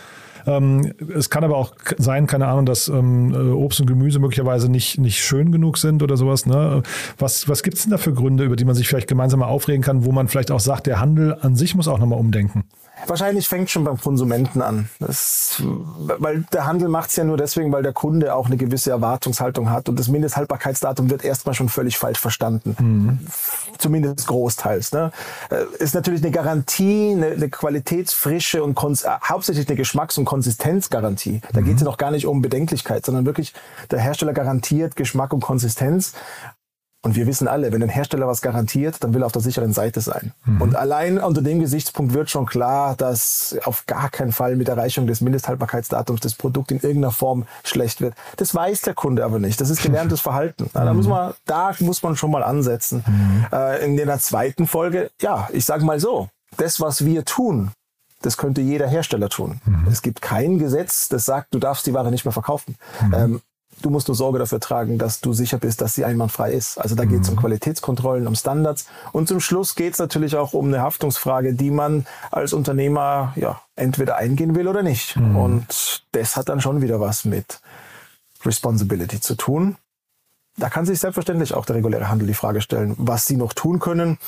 Ähm, 0.46 0.92
es 1.14 1.30
kann 1.30 1.44
aber 1.44 1.56
auch 1.56 1.74
sein, 1.98 2.26
keine 2.26 2.46
Ahnung, 2.46 2.66
dass 2.66 2.88
ähm, 2.88 3.32
äh, 3.34 3.52
Obst 3.52 3.80
und 3.80 3.86
Gemüse 3.86 4.18
möglicherweise 4.18 4.70
nicht, 4.70 4.98
nicht 4.98 5.22
schön 5.22 5.52
genug 5.52 5.78
sind 5.78 6.02
oder 6.02 6.16
sowas. 6.16 6.46
Ne? 6.46 6.82
Was, 7.18 7.48
was 7.48 7.62
gibt 7.62 7.76
es 7.76 7.82
denn 7.82 7.90
da 7.90 7.98
für 7.98 8.12
Gründe, 8.12 8.44
über 8.44 8.56
die 8.56 8.64
man 8.64 8.74
sich 8.74 8.88
vielleicht 8.88 9.08
gemeinsam 9.08 9.40
mal 9.40 9.46
aufregen 9.46 9.82
kann, 9.82 10.04
wo 10.04 10.12
man 10.12 10.28
vielleicht 10.28 10.50
auch 10.50 10.60
sagt, 10.60 10.86
der 10.86 11.00
Handel 11.00 11.36
an 11.40 11.56
sich 11.56 11.74
muss 11.74 11.88
auch 11.88 11.98
nochmal 11.98 12.18
umdenken? 12.18 12.64
Wahrscheinlich 13.06 13.48
fängt 13.48 13.70
schon 13.70 13.84
beim 13.84 14.00
Konsumenten 14.00 14.62
an. 14.62 14.88
Das, 14.98 15.62
weil 16.18 16.44
der 16.52 16.66
Handel 16.66 16.88
macht 16.88 17.10
es 17.10 17.16
ja 17.16 17.24
nur 17.24 17.36
deswegen, 17.36 17.72
weil 17.72 17.82
der 17.82 17.92
Kunde 17.92 18.34
auch 18.34 18.46
eine 18.46 18.56
gewisse 18.56 18.90
Erwartungshaltung 18.90 19.70
hat 19.70 19.88
und 19.88 19.98
das 19.98 20.08
Mindesthaltbarkeitsdatum 20.08 21.10
wird 21.10 21.24
erstmal 21.24 21.54
schon 21.54 21.68
völlig 21.68 21.98
falsch 21.98 22.18
verstanden. 22.18 22.76
Mhm. 22.78 23.18
Zumindest 23.78 24.26
großteils. 24.26 24.92
Ne? 24.92 25.12
Äh, 25.50 25.64
ist 25.78 25.94
natürlich 25.94 26.22
eine 26.22 26.30
Garantie, 26.30 27.12
eine, 27.12 27.28
eine 27.28 27.48
Qualitätsfrische 27.48 28.62
und 28.62 28.78
äh, 28.78 29.08
hauptsächlich 29.24 29.68
eine 29.68 29.76
Geschmacks- 29.76 30.18
und 30.18 30.24
Konsistenzgarantie. 30.24 31.40
Da 31.52 31.60
mhm. 31.60 31.64
geht 31.64 31.74
es 31.76 31.80
ja 31.80 31.86
noch 31.86 31.98
gar 31.98 32.10
nicht 32.10 32.26
um 32.26 32.42
Bedenklichkeit, 32.42 33.04
sondern 33.06 33.26
wirklich 33.26 33.54
der 33.90 34.00
Hersteller 34.00 34.32
garantiert 34.32 34.96
Geschmack 34.96 35.32
und 35.32 35.40
Konsistenz. 35.40 36.12
Und 37.02 37.16
wir 37.16 37.26
wissen 37.26 37.48
alle, 37.48 37.72
wenn 37.72 37.82
ein 37.82 37.88
Hersteller 37.88 38.26
was 38.26 38.42
garantiert, 38.42 39.02
dann 39.02 39.14
will 39.14 39.22
er 39.22 39.26
auf 39.26 39.32
der 39.32 39.40
sicheren 39.40 39.72
Seite 39.72 40.02
sein. 40.02 40.32
Mhm. 40.44 40.60
Und 40.60 40.76
allein 40.76 41.18
unter 41.18 41.40
dem 41.40 41.58
Gesichtspunkt 41.58 42.12
wird 42.12 42.28
schon 42.28 42.44
klar, 42.44 42.94
dass 42.94 43.56
auf 43.64 43.86
gar 43.86 44.10
keinen 44.10 44.32
Fall 44.32 44.54
mit 44.56 44.68
Erreichung 44.68 45.06
des 45.06 45.22
Mindesthaltbarkeitsdatums 45.22 46.20
das 46.20 46.34
Produkt 46.34 46.70
in 46.72 46.76
irgendeiner 46.76 47.10
Form 47.10 47.46
schlecht 47.64 48.02
wird. 48.02 48.14
Das 48.36 48.54
weiß 48.54 48.82
der 48.82 48.92
Kunde 48.92 49.24
aber 49.24 49.38
nicht. 49.38 49.60
Das 49.62 49.70
ist 49.70 49.82
gelerntes 49.82 50.20
Verhalten. 50.20 50.64
Mhm. 50.64 50.70
Da, 50.74 50.92
muss 50.92 51.06
man, 51.06 51.32
da 51.46 51.74
muss 51.80 52.02
man 52.02 52.16
schon 52.16 52.30
mal 52.30 52.42
ansetzen. 52.42 53.02
Mhm. 53.06 53.46
Äh, 53.50 53.84
in 53.84 53.96
der 53.96 54.18
zweiten 54.18 54.66
Folge, 54.66 55.10
ja, 55.22 55.48
ich 55.52 55.64
sage 55.64 55.86
mal 55.86 56.00
so, 56.00 56.28
das, 56.58 56.80
was 56.80 57.06
wir 57.06 57.24
tun, 57.24 57.70
das 58.20 58.36
könnte 58.36 58.60
jeder 58.60 58.86
Hersteller 58.86 59.30
tun. 59.30 59.60
Mhm. 59.64 59.86
Es 59.90 60.02
gibt 60.02 60.20
kein 60.20 60.58
Gesetz, 60.58 61.08
das 61.08 61.24
sagt, 61.24 61.54
du 61.54 61.58
darfst 61.58 61.86
die 61.86 61.94
Ware 61.94 62.10
nicht 62.10 62.26
mehr 62.26 62.32
verkaufen. 62.32 62.76
Mhm. 63.00 63.14
Ähm, 63.14 63.40
du 63.82 63.90
musst 63.90 64.08
nur 64.08 64.14
Sorge 64.14 64.38
dafür 64.38 64.60
tragen, 64.60 64.98
dass 64.98 65.20
du 65.20 65.32
sicher 65.32 65.58
bist, 65.58 65.80
dass 65.80 65.94
sie 65.94 66.04
einwandfrei 66.04 66.52
ist. 66.52 66.78
Also 66.78 66.94
da 66.94 67.04
geht 67.04 67.22
es 67.22 67.28
um 67.28 67.36
mhm. 67.36 67.40
Qualitätskontrollen, 67.40 68.26
um 68.26 68.34
Standards. 68.34 68.86
Und 69.12 69.28
zum 69.28 69.40
Schluss 69.40 69.74
geht 69.74 69.94
es 69.94 69.98
natürlich 69.98 70.36
auch 70.36 70.52
um 70.52 70.66
eine 70.66 70.82
Haftungsfrage, 70.82 71.54
die 71.54 71.70
man 71.70 72.06
als 72.30 72.52
Unternehmer 72.52 73.32
ja 73.36 73.60
entweder 73.76 74.16
eingehen 74.16 74.54
will 74.54 74.68
oder 74.68 74.82
nicht. 74.82 75.16
Mhm. 75.16 75.36
Und 75.36 76.04
das 76.12 76.36
hat 76.36 76.48
dann 76.48 76.60
schon 76.60 76.82
wieder 76.82 77.00
was 77.00 77.24
mit 77.24 77.60
Responsibility 78.44 79.20
zu 79.20 79.34
tun. 79.34 79.76
Da 80.56 80.68
kann 80.68 80.84
sich 80.84 81.00
selbstverständlich 81.00 81.54
auch 81.54 81.64
der 81.64 81.76
reguläre 81.76 82.08
Handel 82.08 82.26
die 82.26 82.34
Frage 82.34 82.60
stellen, 82.60 82.94
was 82.98 83.26
sie 83.26 83.36
noch 83.36 83.52
tun 83.52 83.78
können. 83.78 84.18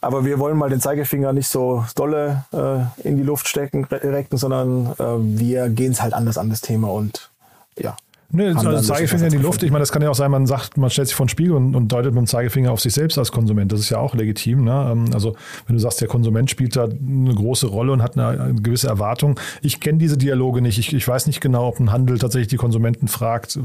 Aber 0.00 0.24
wir 0.24 0.38
wollen 0.38 0.56
mal 0.56 0.70
den 0.70 0.80
Zeigefinger 0.80 1.32
nicht 1.32 1.48
so 1.48 1.84
dolle 1.94 2.44
äh, 2.52 3.08
in 3.08 3.16
die 3.16 3.22
Luft 3.22 3.48
stecken, 3.48 3.84
recken, 3.84 4.36
sondern 4.36 4.92
äh, 4.98 5.38
wir 5.38 5.68
gehen 5.68 5.92
es 5.92 6.02
halt 6.02 6.14
anders 6.14 6.38
an 6.38 6.50
das 6.50 6.60
Thema 6.60 6.92
und 6.92 7.30
ja, 7.78 7.96
Nee, 8.30 8.48
also 8.48 8.80
Zeigefinger 8.80 9.26
in 9.26 9.30
die 9.30 9.38
Luft. 9.38 9.62
Ich 9.62 9.70
meine, 9.70 9.82
das 9.82 9.92
kann 9.92 10.02
ja 10.02 10.10
auch 10.10 10.14
sein, 10.14 10.30
man 10.30 10.46
sagt, 10.46 10.76
man 10.76 10.90
stellt 10.90 11.08
sich 11.08 11.14
vor 11.14 11.26
den 11.26 11.28
Spiegel 11.28 11.52
und, 11.52 11.76
und, 11.76 11.92
deutet 11.92 12.12
mit 12.12 12.22
dem 12.22 12.26
Zeigefinger 12.26 12.72
auf 12.72 12.80
sich 12.80 12.92
selbst 12.92 13.18
als 13.18 13.30
Konsument. 13.30 13.70
Das 13.70 13.78
ist 13.78 13.90
ja 13.90 13.98
auch 13.98 14.14
legitim. 14.14 14.64
Ne? 14.64 14.88
Ähm, 14.92 15.04
also, 15.14 15.36
wenn 15.66 15.76
du 15.76 15.80
sagst, 15.80 16.00
der 16.00 16.08
Konsument 16.08 16.50
spielt 16.50 16.74
da 16.74 16.84
eine 16.84 17.34
große 17.34 17.68
Rolle 17.68 17.92
und 17.92 18.02
hat 18.02 18.18
eine, 18.18 18.40
eine 18.40 18.54
gewisse 18.54 18.88
Erwartung. 18.88 19.38
Ich 19.62 19.80
kenne 19.80 19.98
diese 19.98 20.18
Dialoge 20.18 20.60
nicht. 20.60 20.78
Ich, 20.78 20.92
ich, 20.92 21.06
weiß 21.06 21.28
nicht 21.28 21.40
genau, 21.40 21.68
ob 21.68 21.78
ein 21.78 21.92
Handel 21.92 22.18
tatsächlich 22.18 22.48
die 22.48 22.56
Konsumenten 22.56 23.06
fragt, 23.06 23.58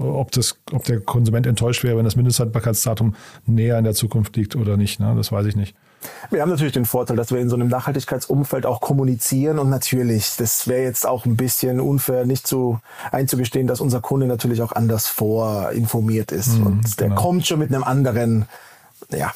ob, 0.00 0.32
das, 0.32 0.58
ob 0.72 0.84
der 0.84 1.00
Konsument 1.00 1.46
enttäuscht 1.46 1.84
wäre, 1.84 1.96
wenn 1.96 2.04
das 2.04 2.16
Mindesthaltbarkeitsdatum 2.16 3.14
näher 3.46 3.78
in 3.78 3.84
der 3.84 3.94
Zukunft 3.94 4.36
liegt 4.36 4.56
oder 4.56 4.76
nicht. 4.76 4.98
Ne? 4.98 5.14
Das 5.16 5.30
weiß 5.30 5.46
ich 5.46 5.54
nicht. 5.54 5.76
Wir 6.30 6.42
haben 6.42 6.50
natürlich 6.50 6.72
den 6.72 6.84
Vorteil, 6.84 7.16
dass 7.16 7.32
wir 7.32 7.40
in 7.40 7.48
so 7.48 7.56
einem 7.56 7.68
Nachhaltigkeitsumfeld 7.68 8.66
auch 8.66 8.80
kommunizieren 8.80 9.58
und 9.58 9.70
natürlich, 9.70 10.36
das 10.36 10.68
wäre 10.68 10.82
jetzt 10.82 11.06
auch 11.06 11.24
ein 11.24 11.36
bisschen 11.36 11.80
unfair, 11.80 12.24
nicht 12.24 12.46
zu 12.46 12.80
einzugestehen, 13.10 13.66
dass 13.66 13.80
unser 13.80 14.00
Kunde 14.00 14.26
natürlich 14.26 14.62
auch 14.62 14.72
anders 14.72 15.08
vorinformiert 15.08 16.32
ist 16.32 16.58
mhm, 16.58 16.66
und 16.66 17.00
der 17.00 17.08
genau. 17.08 17.20
kommt 17.20 17.46
schon 17.46 17.58
mit 17.58 17.72
einem 17.72 17.84
anderen, 17.84 18.46
ja, 19.10 19.32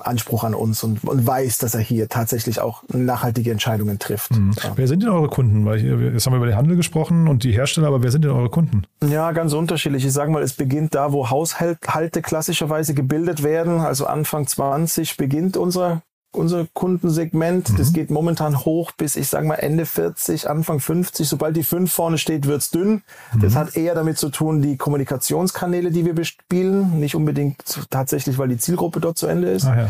Anspruch 0.00 0.44
an 0.44 0.54
uns 0.54 0.82
und, 0.84 1.04
und, 1.04 1.26
weiß, 1.26 1.58
dass 1.58 1.74
er 1.74 1.80
hier 1.80 2.08
tatsächlich 2.08 2.60
auch 2.60 2.82
nachhaltige 2.88 3.50
Entscheidungen 3.50 3.98
trifft. 3.98 4.32
Mhm. 4.32 4.52
Ja. 4.62 4.72
Wer 4.76 4.88
sind 4.88 5.02
denn 5.02 5.10
eure 5.10 5.28
Kunden? 5.28 5.64
Weil 5.64 5.84
jetzt 6.12 6.26
haben 6.26 6.32
wir 6.32 6.38
über 6.38 6.46
den 6.46 6.56
Handel 6.56 6.76
gesprochen 6.76 7.28
und 7.28 7.44
die 7.44 7.52
Hersteller, 7.52 7.88
aber 7.88 8.02
wer 8.02 8.10
sind 8.10 8.24
denn 8.24 8.32
eure 8.32 8.50
Kunden? 8.50 8.86
Ja, 9.06 9.32
ganz 9.32 9.52
unterschiedlich. 9.52 10.04
Ich 10.04 10.12
sage 10.12 10.30
mal, 10.30 10.42
es 10.42 10.54
beginnt 10.54 10.94
da, 10.94 11.12
wo 11.12 11.30
Haushalte 11.30 12.22
klassischerweise 12.22 12.94
gebildet 12.94 13.42
werden. 13.42 13.80
Also 13.80 14.06
Anfang 14.06 14.46
20 14.46 15.16
beginnt 15.16 15.56
unser 15.56 16.02
unser 16.36 16.66
Kundensegment. 16.72 17.70
Mhm. 17.70 17.76
Das 17.76 17.92
geht 17.92 18.10
momentan 18.10 18.64
hoch 18.64 18.92
bis, 18.92 19.16
ich 19.16 19.28
sage 19.28 19.46
mal, 19.46 19.56
Ende 19.56 19.86
40, 19.86 20.48
Anfang 20.48 20.80
50. 20.80 21.28
Sobald 21.28 21.56
die 21.56 21.62
5 21.62 21.90
vorne 21.90 22.18
steht, 22.18 22.46
wird's 22.46 22.70
dünn. 22.70 23.02
Mhm. 23.32 23.40
Das 23.40 23.54
hat 23.54 23.76
eher 23.76 23.94
damit 23.94 24.18
zu 24.18 24.28
tun, 24.28 24.62
die 24.62 24.76
Kommunikationskanäle, 24.76 25.90
die 25.90 26.04
wir 26.04 26.14
bespielen. 26.14 27.00
Nicht 27.00 27.14
unbedingt 27.14 27.56
tatsächlich, 27.90 28.38
weil 28.38 28.48
die 28.48 28.58
Zielgruppe 28.58 29.00
dort 29.00 29.18
zu 29.18 29.26
Ende 29.26 29.50
ist. 29.50 29.66
Ah, 29.66 29.88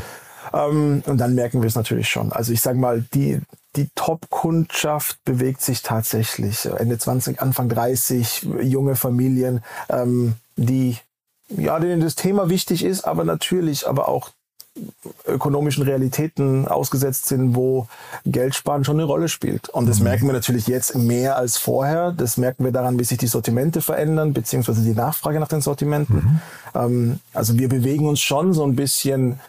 ja. 0.53 0.69
ähm, 0.69 1.03
und 1.07 1.19
dann 1.19 1.35
merken 1.35 1.63
wir 1.63 1.69
es 1.69 1.75
natürlich 1.75 2.09
schon. 2.09 2.33
Also 2.33 2.53
ich 2.53 2.61
sage 2.61 2.79
mal, 2.79 3.05
die, 3.15 3.41
die 3.77 3.89
Top-Kundschaft 3.95 5.19
bewegt 5.25 5.61
sich 5.63 5.83
tatsächlich. 5.83 6.67
Ende 6.67 6.99
20, 6.99 7.41
Anfang 7.41 7.69
30, 7.69 8.49
junge 8.63 8.97
Familien, 8.97 9.63
ähm, 9.89 10.35
die 10.57 10.97
ja, 11.49 11.79
denen 11.79 12.01
das 12.01 12.15
Thema 12.15 12.49
wichtig 12.49 12.85
ist, 12.85 13.05
aber 13.05 13.25
natürlich 13.25 13.87
aber 13.87 14.09
auch 14.09 14.31
ökonomischen 15.27 15.83
Realitäten 15.83 16.69
ausgesetzt 16.69 17.27
sind, 17.27 17.55
wo 17.55 17.89
Geldsparen 18.25 18.85
schon 18.85 18.97
eine 18.97 19.05
Rolle 19.05 19.29
spielt. 19.29 19.69
Und 19.69 19.89
das 19.89 19.99
mhm. 19.99 20.05
merken 20.05 20.27
wir 20.27 20.33
natürlich 20.33 20.67
jetzt 20.67 20.97
mehr 20.97 21.37
als 21.37 21.57
vorher. 21.57 22.13
Das 22.13 22.37
merken 22.37 22.65
wir 22.65 22.73
daran, 22.73 22.99
wie 22.99 23.05
sich 23.05 23.19
die 23.19 23.27
Sortimente 23.27 23.81
verändern, 23.81 24.33
beziehungsweise 24.33 24.83
die 24.83 24.95
Nachfrage 24.95 25.41
nach 25.41 25.49
den 25.49 25.61
Sortimenten. 25.61 26.17
Mhm. 26.17 26.41
Ähm, 26.75 27.21
also 27.33 27.59
wir 27.59 27.69
bewegen 27.69 28.09
uns 28.09 28.21
schon 28.21 28.53
so 28.53 28.65
ein 28.65 28.77
bisschen 28.77 29.41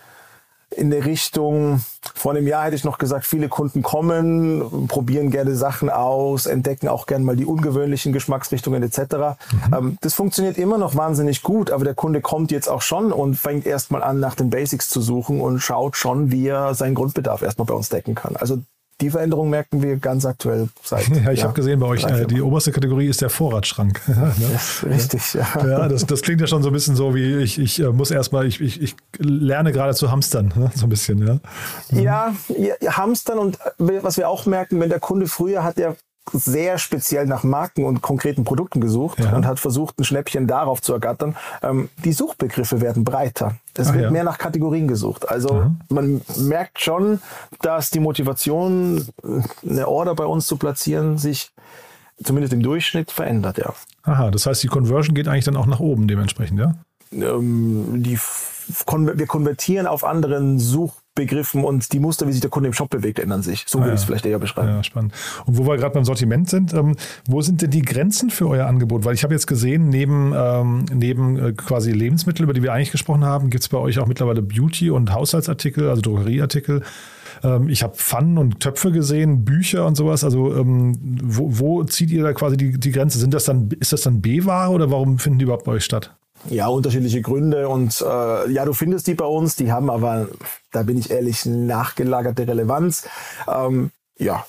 in 0.69 0.89
der 0.89 1.05
Richtung, 1.05 1.81
vor 2.13 2.33
einem 2.33 2.45
Jahr 2.45 2.65
hätte 2.65 2.75
ich 2.75 2.83
noch 2.83 2.97
gesagt, 2.97 3.25
viele 3.25 3.47
Kunden 3.47 3.83
kommen, 3.83 4.88
probieren 4.88 5.31
gerne 5.31 5.55
Sachen 5.55 5.89
aus, 5.89 6.45
entdecken 6.45 6.89
auch 6.89 7.05
gerne 7.05 7.24
mal 7.24 7.36
die 7.36 7.45
ungewöhnlichen 7.45 8.12
Geschmacksrichtungen 8.12 8.83
etc. 8.83 9.00
Mhm. 9.00 9.74
Ähm, 9.74 9.97
das 10.01 10.13
funktioniert 10.13 10.57
immer 10.57 10.77
noch 10.77 10.95
wahnsinnig 10.95 11.41
gut, 11.41 11.71
aber 11.71 11.86
der 11.86 11.95
Kunde 11.95 12.21
kommt 12.21 12.51
jetzt 12.51 12.67
auch 12.67 12.81
schon 12.81 13.13
und 13.13 13.36
fängt 13.36 13.65
erstmal 13.65 14.03
an, 14.03 14.19
nach 14.19 14.36
den 14.36 14.50
Basics 14.50 14.89
zu 14.89 15.01
suchen 15.01 15.39
und 15.39 15.59
schaut 15.59 15.95
schon, 15.95 16.31
wie 16.31 16.47
er 16.47 16.74
seinen 16.75 16.95
Grundbedarf 16.95 17.41
erstmal 17.41 17.65
bei 17.65 17.74
uns 17.74 17.89
decken 17.89 18.15
kann. 18.15 18.36
Also 18.36 18.59
die 19.01 19.10
Veränderung 19.12 19.50
merken 19.50 19.82
wir 19.82 19.98
ganz 19.98 20.25
aktuell 20.25 20.70
seit. 20.84 21.08
Ja, 21.18 21.32
ich 21.32 21.39
ja, 21.39 21.46
habe 21.46 21.54
gesehen 21.54 21.80
bei 21.80 21.88
euch, 21.88 22.04
äh, 22.04 22.25
die 22.25 22.42
oberste 22.42 22.72
Kategorie 22.72 23.08
ist 23.08 23.22
der 23.22 23.30
Vorratsschrank. 23.30 24.01
ne? 24.08 24.34
Das 24.51 24.86
richtig, 24.86 25.34
ja. 25.34 25.48
Ja, 25.66 25.88
das, 25.88 26.06
das 26.06 26.22
klingt 26.22 26.42
ja 26.42 26.48
schon 26.48 26.63
so 26.63 26.70
ein 26.70 26.74
bisschen 26.74 26.96
so 26.96 27.16
wie 27.16 27.38
ich, 27.38 27.60
ich 27.60 27.80
äh, 27.80 27.89
muss 27.89 28.12
erstmal, 28.12 28.46
ich, 28.46 28.62
ich, 28.62 28.82
ich 28.82 28.96
lerne 29.18 29.72
gerade 29.72 29.94
zu 29.94 30.12
hamstern, 30.12 30.54
ne? 30.56 30.72
so 30.75 30.86
ein 30.86 30.89
bisschen, 30.89 31.25
ja. 31.25 31.39
Mhm. 31.92 32.00
Ja, 32.00 32.36
ja, 32.82 32.98
hamstern 32.98 33.39
und 33.39 33.56
äh, 33.56 34.04
was 34.04 34.18
wir 34.18 34.30
auch 34.30 34.46
merken, 34.46 34.80
wenn 34.80 34.89
der 34.89 35.00
Kunde 35.00 35.27
früher 35.27 35.63
hat 35.63 35.77
der 35.77 35.96
sehr 36.31 36.77
speziell 36.77 37.25
nach 37.25 37.43
Marken 37.43 37.86
und 37.86 38.01
konkreten 38.01 38.43
Produkten 38.43 38.81
gesucht 38.81 39.19
ja. 39.19 39.36
und 39.36 39.46
hat 39.46 39.60
versucht, 39.60 40.00
ein 40.00 40.03
Schnäppchen 40.03 40.48
darauf 40.48 40.81
zu 40.81 40.93
ergattern. 40.93 41.36
Ähm, 41.62 41.89
die 42.03 42.13
Suchbegriffe 42.13 42.81
werden 42.81 43.03
breiter. 43.03 43.55
Es 43.75 43.89
Ach 43.89 43.93
wird 43.93 44.05
ja. 44.05 44.12
mehr 44.12 44.24
nach 44.24 44.38
Kategorien 44.38 44.88
gesucht. 44.88 45.29
Also 45.29 45.53
mhm. 45.53 45.79
man 45.89 46.22
merkt 46.38 46.79
schon, 46.79 47.22
dass 47.62 47.89
die 47.89 48.00
Motivation, 48.00 49.07
eine 49.67 49.88
Order 49.88 50.15
bei 50.15 50.25
uns 50.25 50.48
zu 50.48 50.57
platzieren, 50.57 51.17
sich 51.17 51.51
zumindest 52.24 52.53
im 52.53 52.63
Durchschnitt 52.63 53.12
verändert, 53.12 53.57
ja. 53.57 53.74
Aha, 54.03 54.31
das 54.31 54.46
heißt, 54.46 54.63
die 54.63 54.67
Conversion 54.67 55.13
geht 55.13 55.27
eigentlich 55.27 55.46
dann 55.46 55.57
auch 55.57 55.67
nach 55.67 55.79
oben 55.79 56.07
dementsprechend, 56.07 56.60
ja? 56.60 56.74
Ähm, 57.12 58.03
die, 58.03 58.17
wir 58.17 59.27
konvertieren 59.27 59.88
auf 59.88 60.03
anderen 60.03 60.60
Such 60.60 60.93
Begriffen 61.17 61.63
und 61.63 61.91
die 61.91 62.00
Muster, 62.00 62.27
wie 62.27 62.31
sich 62.31 62.41
der 62.41 62.50
Kunde 62.50 62.67
im 62.67 62.74
Shop 62.74 62.89
bewegt, 62.89 63.19
ändern 63.19 63.41
sich. 63.41 63.65
So 63.67 63.79
würde 63.79 63.91
ah, 63.91 63.93
ich 63.95 64.01
es 64.01 64.05
vielleicht 64.05 64.25
eher 64.25 64.39
beschreiben. 64.39 64.69
Ja, 64.69 64.83
spannend. 64.83 65.13
Und 65.45 65.57
wo 65.57 65.65
wir 65.65 65.75
gerade 65.75 65.93
beim 65.93 66.05
Sortiment 66.05 66.50
sind, 66.50 66.74
ähm, 66.74 66.95
wo 67.27 67.41
sind 67.41 67.62
denn 67.62 67.71
die 67.71 67.81
Grenzen 67.81 68.29
für 68.29 68.47
euer 68.47 68.67
Angebot? 68.67 69.03
Weil 69.03 69.15
ich 69.15 69.24
habe 69.24 69.33
jetzt 69.33 69.47
gesehen, 69.47 69.89
neben, 69.89 70.33
ähm, 70.36 70.86
neben 70.93 71.38
äh, 71.38 71.53
quasi 71.53 71.91
Lebensmittel, 71.91 72.43
über 72.43 72.53
die 72.53 72.63
wir 72.63 72.71
eigentlich 72.71 72.91
gesprochen 72.91 73.25
haben, 73.25 73.50
gibt 73.50 73.63
es 73.63 73.69
bei 73.69 73.77
euch 73.77 74.00
auch 74.00 74.05
mittlerweile 74.05 74.41
Beauty- 74.41 74.91
und 74.91 75.12
Haushaltsartikel, 75.12 75.89
also 75.89 76.01
Drogerieartikel. 76.01 76.83
Ähm, 77.43 77.69
ich 77.69 77.83
habe 77.83 77.95
Pfannen 77.95 78.38
und 78.38 78.59
Töpfe 78.59 78.91
gesehen, 78.91 79.43
Bücher 79.43 79.86
und 79.86 79.95
sowas. 79.95 80.24
Also 80.24 80.55
ähm, 80.55 80.97
wo, 81.24 81.59
wo, 81.59 81.83
zieht 81.83 82.12
ihr 82.12 82.24
da 82.24 82.33
quasi 82.33 82.57
die, 82.57 82.79
die 82.79 82.91
Grenze? 82.91 83.19
Sind 83.19 83.33
das 83.33 83.45
dann, 83.45 83.69
ist 83.79 83.91
das 83.91 84.01
dann 84.01 84.21
B-Ware 84.21 84.71
oder 84.71 84.91
warum 84.91 85.19
finden 85.19 85.39
die 85.39 85.43
überhaupt 85.43 85.65
bei 85.65 85.74
euch 85.74 85.86
statt? 85.86 86.15
Ja, 86.50 86.67
unterschiedliche 86.67 87.22
Gründe 87.22 87.67
und 87.67 88.01
äh, 88.01 88.51
ja, 88.51 88.63
du 88.65 88.74
findest 88.74 89.08
die 89.08 89.15
bei 89.15 89.25
uns, 89.25 89.56
die 89.56 89.72
haben 89.72 89.89
aber, 89.89 90.27
da 90.72 90.84
bin 90.84 90.98
ich 90.98 91.12
ehrlich, 91.12 91.46
nachgelagerte 91.46 92.48
Relevanz. 92.48 93.08
Ähm, 93.48 93.91
ja, 94.20 94.46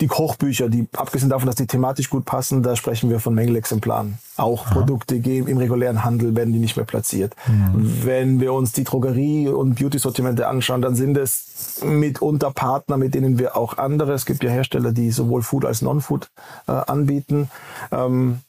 die 0.00 0.06
Kochbücher, 0.06 0.68
die 0.68 0.86
abgesehen 0.96 1.28
davon, 1.28 1.46
dass 1.46 1.56
die 1.56 1.66
thematisch 1.66 2.08
gut 2.08 2.24
passen, 2.24 2.62
da 2.62 2.76
sprechen 2.76 3.10
wir 3.10 3.18
von 3.18 3.34
Mängelexemplaren. 3.34 4.18
Auch 4.36 4.66
Aha. 4.66 4.74
Produkte 4.74 5.18
gehen 5.18 5.48
im 5.48 5.58
regulären 5.58 6.04
Handel, 6.04 6.36
werden 6.36 6.52
die 6.52 6.60
nicht 6.60 6.76
mehr 6.76 6.86
platziert. 6.86 7.34
Mhm. 7.48 8.04
Wenn 8.04 8.40
wir 8.40 8.52
uns 8.52 8.72
die 8.72 8.84
Drogerie- 8.84 9.48
und 9.48 9.74
Beauty-Sortimente 9.74 10.46
anschauen, 10.46 10.82
dann 10.82 10.94
sind 10.94 11.16
es 11.16 11.80
mitunter 11.84 12.52
Partner, 12.52 12.96
mit 12.96 13.14
denen 13.14 13.38
wir 13.38 13.56
auch 13.56 13.76
andere, 13.76 14.12
es 14.12 14.24
gibt 14.24 14.44
ja 14.44 14.50
Hersteller, 14.50 14.92
die 14.92 15.10
sowohl 15.10 15.42
Food 15.42 15.64
als 15.64 15.82
Non-Food 15.82 16.28
äh, 16.68 16.72
anbieten. 16.72 17.50
Ähm, 17.90 18.40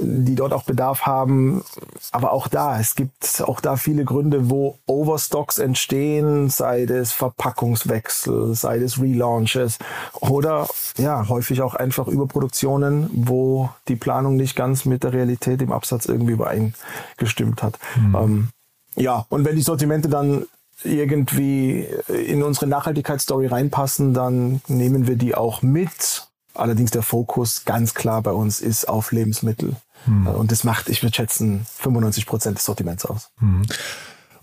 die 0.00 0.34
dort 0.34 0.52
auch 0.52 0.64
Bedarf 0.64 1.02
haben. 1.02 1.62
Aber 2.10 2.32
auch 2.32 2.48
da, 2.48 2.80
es 2.80 2.94
gibt 2.94 3.42
auch 3.46 3.60
da 3.60 3.76
viele 3.76 4.04
Gründe, 4.04 4.50
wo 4.50 4.78
Overstocks 4.86 5.58
entstehen, 5.58 6.50
sei 6.50 6.84
es 6.84 7.12
Verpackungswechsel, 7.12 8.54
sei 8.54 8.78
es 8.78 9.00
Relaunches 9.00 9.78
oder 10.20 10.66
ja, 10.96 11.28
häufig 11.28 11.62
auch 11.62 11.74
einfach 11.74 12.08
Überproduktionen, 12.08 13.10
wo 13.12 13.70
die 13.88 13.96
Planung 13.96 14.36
nicht 14.36 14.56
ganz 14.56 14.84
mit 14.84 15.04
der 15.04 15.12
Realität 15.12 15.62
im 15.62 15.72
Absatz 15.72 16.06
irgendwie 16.06 16.32
übereingestimmt 16.32 17.62
hat. 17.62 17.78
Mhm. 17.96 18.14
Ähm, 18.16 18.48
ja, 18.96 19.26
und 19.28 19.44
wenn 19.44 19.56
die 19.56 19.62
Sortimente 19.62 20.08
dann 20.08 20.46
irgendwie 20.82 21.86
in 22.08 22.42
unsere 22.42 22.66
Nachhaltigkeitsstory 22.66 23.46
reinpassen, 23.46 24.14
dann 24.14 24.62
nehmen 24.66 25.06
wir 25.06 25.16
die 25.16 25.34
auch 25.34 25.62
mit. 25.62 26.26
Allerdings 26.54 26.90
der 26.90 27.02
Fokus 27.02 27.64
ganz 27.64 27.94
klar 27.94 28.22
bei 28.22 28.32
uns 28.32 28.60
ist 28.60 28.88
auf 28.88 29.12
Lebensmittel. 29.12 29.76
Hm. 30.06 30.26
Und 30.26 30.52
das 30.52 30.64
macht, 30.64 30.88
ich 30.88 31.02
würde 31.02 31.14
schätzen, 31.14 31.66
95 31.78 32.26
Prozent 32.26 32.58
des 32.58 32.64
Sortiments 32.64 33.04
aus. 33.04 33.30
Hm. 33.38 33.62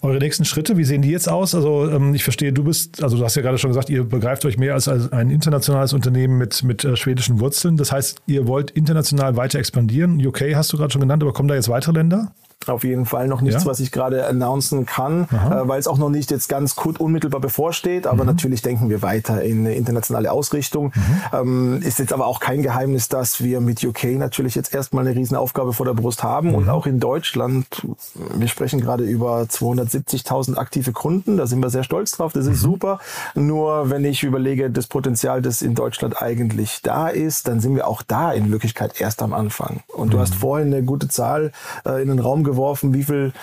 Eure 0.01 0.19
nächsten 0.19 0.45
Schritte, 0.45 0.77
wie 0.77 0.83
sehen 0.83 1.01
die 1.01 1.09
jetzt 1.09 1.27
aus? 1.27 1.55
Also 1.55 1.89
ähm, 1.89 2.13
ich 2.13 2.23
verstehe, 2.23 2.53
du 2.53 2.63
bist, 2.63 3.01
also 3.01 3.17
du 3.17 3.23
hast 3.23 3.35
ja 3.35 3.41
gerade 3.41 3.57
schon 3.57 3.71
gesagt, 3.71 3.89
ihr 3.89 4.03
begreift 4.03 4.45
euch 4.45 4.57
mehr 4.57 4.75
als, 4.75 4.87
ein 4.87 5.31
internationales 5.31 5.93
Unternehmen 5.93 6.37
mit, 6.37 6.63
mit 6.63 6.85
äh, 6.85 6.95
schwedischen 6.95 7.39
Wurzeln. 7.39 7.77
Das 7.77 7.91
heißt, 7.91 8.21
ihr 8.27 8.47
wollt 8.47 8.69
international 8.71 9.37
weiter 9.37 9.57
expandieren. 9.57 10.23
UK 10.23 10.53
hast 10.53 10.71
du 10.71 10.77
gerade 10.77 10.91
schon 10.91 11.01
genannt, 11.01 11.23
aber 11.23 11.33
kommen 11.33 11.49
da 11.49 11.55
jetzt 11.55 11.69
weitere 11.69 11.93
Länder? 11.93 12.31
Auf 12.65 12.83
jeden 12.83 13.05
Fall 13.05 13.27
noch 13.27 13.41
nichts, 13.41 13.63
ja? 13.63 13.69
was 13.69 13.79
ich 13.79 13.91
gerade 13.91 14.25
announcen 14.25 14.85
kann, 14.85 15.23
äh, 15.31 15.67
weil 15.67 15.79
es 15.79 15.87
auch 15.87 15.97
noch 15.97 16.09
nicht 16.09 16.31
jetzt 16.31 16.49
ganz 16.49 16.75
gut 16.75 16.99
unmittelbar 16.99 17.39
bevorsteht. 17.39 18.07
Aber 18.07 18.23
mhm. 18.23 18.29
natürlich 18.31 18.61
denken 18.61 18.89
wir 18.89 19.01
weiter 19.01 19.41
in 19.41 19.59
eine 19.59 19.75
internationale 19.75 20.31
Ausrichtung. 20.31 20.91
Mhm. 20.93 21.21
Ähm, 21.33 21.81
ist 21.81 21.99
jetzt 21.99 22.11
aber 22.11 22.25
auch 22.25 22.39
kein 22.39 22.63
Geheimnis, 22.63 23.07
dass 23.07 23.41
wir 23.41 23.61
mit 23.61 23.83
UK 23.83 24.17
natürlich 24.17 24.55
jetzt 24.55 24.73
erstmal 24.73 25.07
eine 25.07 25.15
Riesenaufgabe 25.15 25.71
vor 25.71 25.85
der 25.85 25.93
Brust 25.93 26.23
haben. 26.23 26.49
Mhm. 26.49 26.55
Und 26.55 26.69
auch 26.69 26.87
in 26.87 26.99
Deutschland, 26.99 27.87
wir 28.35 28.47
sprechen 28.47 28.81
gerade 28.81 29.03
über 29.03 29.43
270.000 29.43 30.57
aktive 30.57 30.91
Kunden. 30.91 31.37
Da 31.37 31.47
sind 31.47 31.61
wir 31.61 31.69
sehr 31.69 31.83
stolz 31.83 32.11
drauf. 32.11 32.33
Das 32.33 32.47
ist 32.47 32.63
mhm. 32.63 32.71
super. 32.71 32.99
Nur 33.35 33.89
wenn 33.89 34.03
ich 34.03 34.23
überlege, 34.23 34.69
das 34.69 34.87
Potenzial, 34.87 35.41
das 35.41 35.61
in 35.61 35.75
Deutschland 35.75 36.21
eigentlich 36.21 36.81
da 36.81 37.07
ist, 37.07 37.47
dann 37.47 37.61
sind 37.61 37.75
wir 37.75 37.87
auch 37.87 38.01
da 38.01 38.33
in 38.33 38.51
Wirklichkeit 38.51 38.99
erst 38.99 39.21
am 39.21 39.33
Anfang. 39.33 39.81
Und 39.87 40.11
du 40.13 40.19
hast 40.19 40.35
mhm. 40.35 40.39
vorhin 40.39 40.73
eine 40.73 40.83
gute 40.83 41.07
Zahl 41.07 41.51
äh, 41.85 42.01
in 42.01 42.09
den 42.09 42.19
Raum 42.19 42.43
geworfen, 42.47 42.93
wie 42.93 43.03
viel 43.03 43.33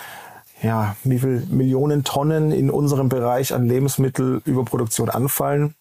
ja, 0.61 0.95
wie 1.03 1.19
viel 1.19 1.45
Millionen 1.49 2.03
Tonnen 2.03 2.51
in 2.51 2.69
unserem 2.69 3.09
Bereich 3.09 3.53
an 3.53 3.67
Lebensmittelüberproduktion 3.67 5.09
anfallen. 5.09 5.75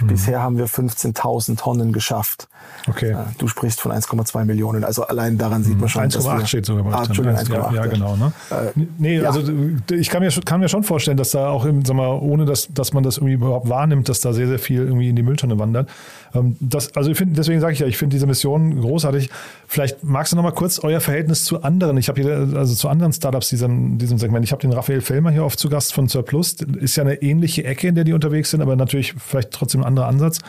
Mhm. 0.00 0.06
Bisher 0.08 0.42
haben 0.42 0.58
wir 0.58 0.66
15.000 0.66 1.56
Tonnen 1.56 1.92
geschafft. 1.92 2.48
Okay. 2.88 3.12
Äh, 3.12 3.16
du 3.38 3.48
sprichst 3.48 3.80
von 3.80 3.92
1,2 3.92 4.44
Millionen. 4.44 4.84
Also 4.84 5.06
allein 5.06 5.38
daran 5.38 5.62
sieht 5.62 5.78
man 5.78 5.88
schon. 5.88 6.02
1,8 6.02 6.46
steht 6.46 6.66
sogar 6.66 6.84
bei 6.84 6.92
ah, 6.92 7.04
Entschuldigung, 7.04 7.38
1,8. 7.38 7.52
Ja, 7.52 7.72
ja, 7.72 7.86
genau. 7.86 8.16
Ne? 8.16 8.32
Äh, 8.50 8.80
nee, 8.98 9.18
ja. 9.18 9.28
also 9.28 9.42
ich 9.90 10.10
kann 10.10 10.22
mir, 10.22 10.30
kann 10.44 10.60
mir 10.60 10.68
schon 10.68 10.84
vorstellen, 10.84 11.16
dass 11.16 11.30
da 11.30 11.48
auch, 11.48 11.64
sag 11.64 11.96
mal, 11.96 12.08
ohne 12.08 12.44
dass, 12.44 12.68
dass 12.72 12.92
man 12.92 13.02
das 13.02 13.16
irgendwie 13.16 13.34
überhaupt 13.34 13.68
wahrnimmt, 13.68 14.08
dass 14.08 14.20
da 14.20 14.32
sehr, 14.32 14.46
sehr 14.46 14.58
viel 14.58 14.82
irgendwie 14.82 15.08
in 15.08 15.16
die 15.16 15.22
Mülltonne 15.22 15.58
wandert. 15.58 15.88
Ähm, 16.34 16.56
das, 16.60 16.94
also 16.96 17.10
ich 17.10 17.18
find, 17.18 17.36
deswegen 17.36 17.60
sage 17.60 17.72
ich 17.72 17.78
ja, 17.80 17.86
ich 17.86 17.96
finde 17.96 18.14
diese 18.14 18.26
Mission 18.26 18.80
großartig. 18.80 19.30
Vielleicht 19.66 20.04
magst 20.04 20.32
du 20.32 20.36
noch 20.36 20.42
mal 20.42 20.52
kurz 20.52 20.78
euer 20.78 21.00
Verhältnis 21.00 21.44
zu 21.44 21.62
anderen. 21.62 21.96
Ich 21.96 22.08
habe 22.08 22.20
hier, 22.20 22.48
also 22.56 22.74
zu 22.74 22.88
anderen 22.88 23.12
Startups 23.12 23.48
diesem, 23.48 23.98
diesem 23.98 24.18
Segment. 24.18 24.44
Ich 24.44 24.52
habe 24.52 24.60
den 24.60 24.72
Raphael 24.72 25.00
Fellmer 25.00 25.30
hier 25.30 25.44
oft 25.44 25.58
zu 25.58 25.68
Gast 25.68 25.92
von 25.92 26.08
Surplus. 26.08 26.54
Ist 26.54 26.96
ja 26.96 27.04
eine 27.04 27.22
ähnliche 27.22 27.64
Ecke, 27.64 27.88
in 27.88 27.94
der 27.94 28.04
die 28.04 28.12
unterwegs 28.12 28.50
sind, 28.50 28.60
aber 28.60 28.76
natürlich 28.76 29.14
vielleicht 29.18 29.50
trotzdem 29.50 29.82
anderer 29.86 30.06
Ansatz. 30.06 30.40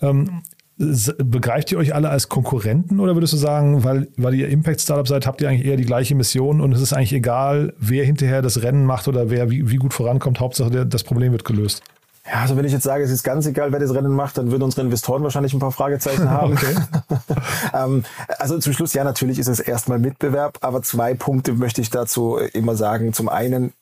Ähm, 0.00 0.42
begreift 0.78 1.72
ihr 1.72 1.78
euch 1.78 1.94
alle 1.94 2.08
als 2.08 2.28
Konkurrenten 2.28 3.00
oder 3.00 3.16
würdest 3.16 3.32
du 3.32 3.36
sagen, 3.36 3.82
weil, 3.82 4.06
weil 4.16 4.34
ihr 4.34 4.48
Impact-Startup 4.48 5.08
seid, 5.08 5.26
habt 5.26 5.40
ihr 5.40 5.48
eigentlich 5.48 5.66
eher 5.66 5.76
die 5.76 5.84
gleiche 5.84 6.14
Mission 6.14 6.60
und 6.60 6.72
es 6.72 6.80
ist 6.80 6.92
eigentlich 6.92 7.12
egal, 7.12 7.74
wer 7.78 8.04
hinterher 8.04 8.42
das 8.42 8.62
Rennen 8.62 8.84
macht 8.84 9.08
oder 9.08 9.28
wer 9.28 9.50
wie, 9.50 9.68
wie 9.70 9.76
gut 9.76 9.92
vorankommt, 9.92 10.38
Hauptsache 10.38 10.70
der, 10.70 10.84
das 10.84 11.02
Problem 11.02 11.32
wird 11.32 11.44
gelöst? 11.44 11.82
Ja, 12.30 12.42
also 12.42 12.56
wenn 12.56 12.64
ich 12.64 12.72
jetzt 12.72 12.84
sage, 12.84 13.02
es 13.02 13.10
ist 13.10 13.24
ganz 13.24 13.46
egal, 13.46 13.72
wer 13.72 13.80
das 13.80 13.92
Rennen 13.94 14.12
macht, 14.12 14.38
dann 14.38 14.50
würden 14.50 14.62
unsere 14.62 14.82
Investoren 14.82 15.22
wahrscheinlich 15.22 15.52
ein 15.54 15.58
paar 15.58 15.72
Fragezeichen 15.72 16.30
haben. 16.30 16.56
ähm, 17.74 18.04
also 18.38 18.58
zum 18.58 18.72
Schluss, 18.72 18.92
ja, 18.92 19.02
natürlich 19.02 19.38
ist 19.38 19.48
es 19.48 19.58
erstmal 19.58 19.98
Mitbewerb, 19.98 20.58
aber 20.60 20.82
zwei 20.82 21.14
Punkte 21.14 21.54
möchte 21.54 21.80
ich 21.80 21.90
dazu 21.90 22.36
immer 22.52 22.76
sagen. 22.76 23.12
Zum 23.14 23.28
einen, 23.28 23.72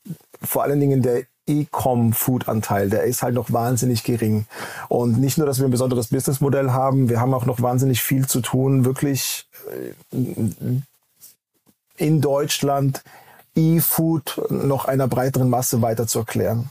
vor 0.40 0.62
allen 0.62 0.80
Dingen 0.80 1.02
der 1.02 1.24
E-Com-Food-Anteil, 1.46 2.90
der 2.90 3.04
ist 3.04 3.22
halt 3.22 3.34
noch 3.34 3.52
wahnsinnig 3.52 4.04
gering. 4.04 4.46
Und 4.88 5.18
nicht 5.18 5.38
nur, 5.38 5.46
dass 5.46 5.58
wir 5.58 5.66
ein 5.66 5.70
besonderes 5.70 6.08
Businessmodell 6.08 6.70
haben, 6.70 7.08
wir 7.08 7.20
haben 7.20 7.34
auch 7.34 7.46
noch 7.46 7.62
wahnsinnig 7.62 8.02
viel 8.02 8.26
zu 8.26 8.40
tun, 8.40 8.84
wirklich 8.84 9.46
äh, 9.70 10.84
in 11.98 12.20
Deutschland 12.20 13.02
E-Food 13.56 14.42
noch 14.50 14.84
einer 14.84 15.08
breiteren 15.08 15.48
Masse 15.48 15.80
weiter 15.80 16.06
zu 16.06 16.20
erklären. 16.20 16.68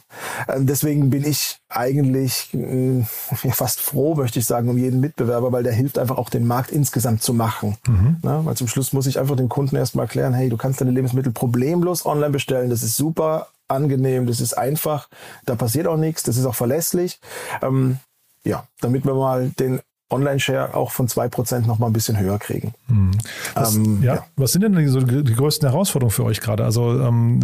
Ähm, 0.48 0.68
deswegen 0.68 1.10
bin 1.10 1.26
ich 1.26 1.58
eigentlich 1.68 2.54
äh, 2.54 3.04
fast 3.52 3.82
froh, 3.82 4.14
möchte 4.16 4.40
ich 4.40 4.46
sagen, 4.46 4.70
um 4.70 4.78
jeden 4.78 5.00
Mitbewerber, 5.00 5.52
weil 5.52 5.64
der 5.64 5.74
hilft 5.74 5.98
einfach 5.98 6.18
auch 6.18 6.30
den 6.30 6.46
Markt 6.46 6.72
insgesamt 6.72 7.24
zu 7.24 7.34
machen. 7.34 7.76
Mhm. 7.88 8.18
Na, 8.22 8.46
weil 8.46 8.56
zum 8.56 8.68
Schluss 8.68 8.94
muss 8.94 9.08
ich 9.08 9.20
einfach 9.20 9.36
dem 9.36 9.50
Kunden 9.50 9.76
erstmal 9.76 10.06
erklären, 10.06 10.34
hey, 10.34 10.50
du 10.50 10.58
kannst 10.58 10.80
deine 10.80 10.92
Lebensmittel 10.92 11.32
problemlos 11.32 12.06
online 12.06 12.30
bestellen, 12.30 12.70
das 12.70 12.84
ist 12.84 12.96
super 12.96 13.48
angenehm, 13.68 14.28
das 14.28 14.42
ist 14.42 14.54
einfach, 14.54 15.10
da 15.46 15.56
passiert 15.56 15.88
auch 15.88 15.98
nichts, 15.98 16.24
das 16.24 16.38
ist 16.38 16.46
auch 16.46 16.56
verlässlich. 16.56 17.20
Ähm, 17.62 18.00
ja, 18.44 18.68
damit 18.80 19.06
wir 19.06 19.16
mal 19.16 19.50
den 19.50 19.82
Online-Share 20.12 20.76
auch 20.76 20.92
von 20.92 21.08
2% 21.08 21.66
noch 21.66 21.80
mal 21.80 21.88
ein 21.88 21.94
bisschen 21.94 22.20
höher 22.20 22.38
kriegen. 22.38 22.74
Hm. 22.88 23.12
Was, 23.56 23.76
ähm, 23.76 24.04
ja. 24.04 24.16
ja. 24.16 24.26
was 24.36 24.52
sind 24.52 24.62
denn 24.62 24.76
die, 24.76 24.88
so 24.88 25.02
die 25.02 25.34
größten 25.34 25.68
Herausforderungen 25.68 26.12
für 26.12 26.26
euch 26.26 26.42
gerade? 26.42 26.64
Also 26.64 27.00
ähm, 27.02 27.40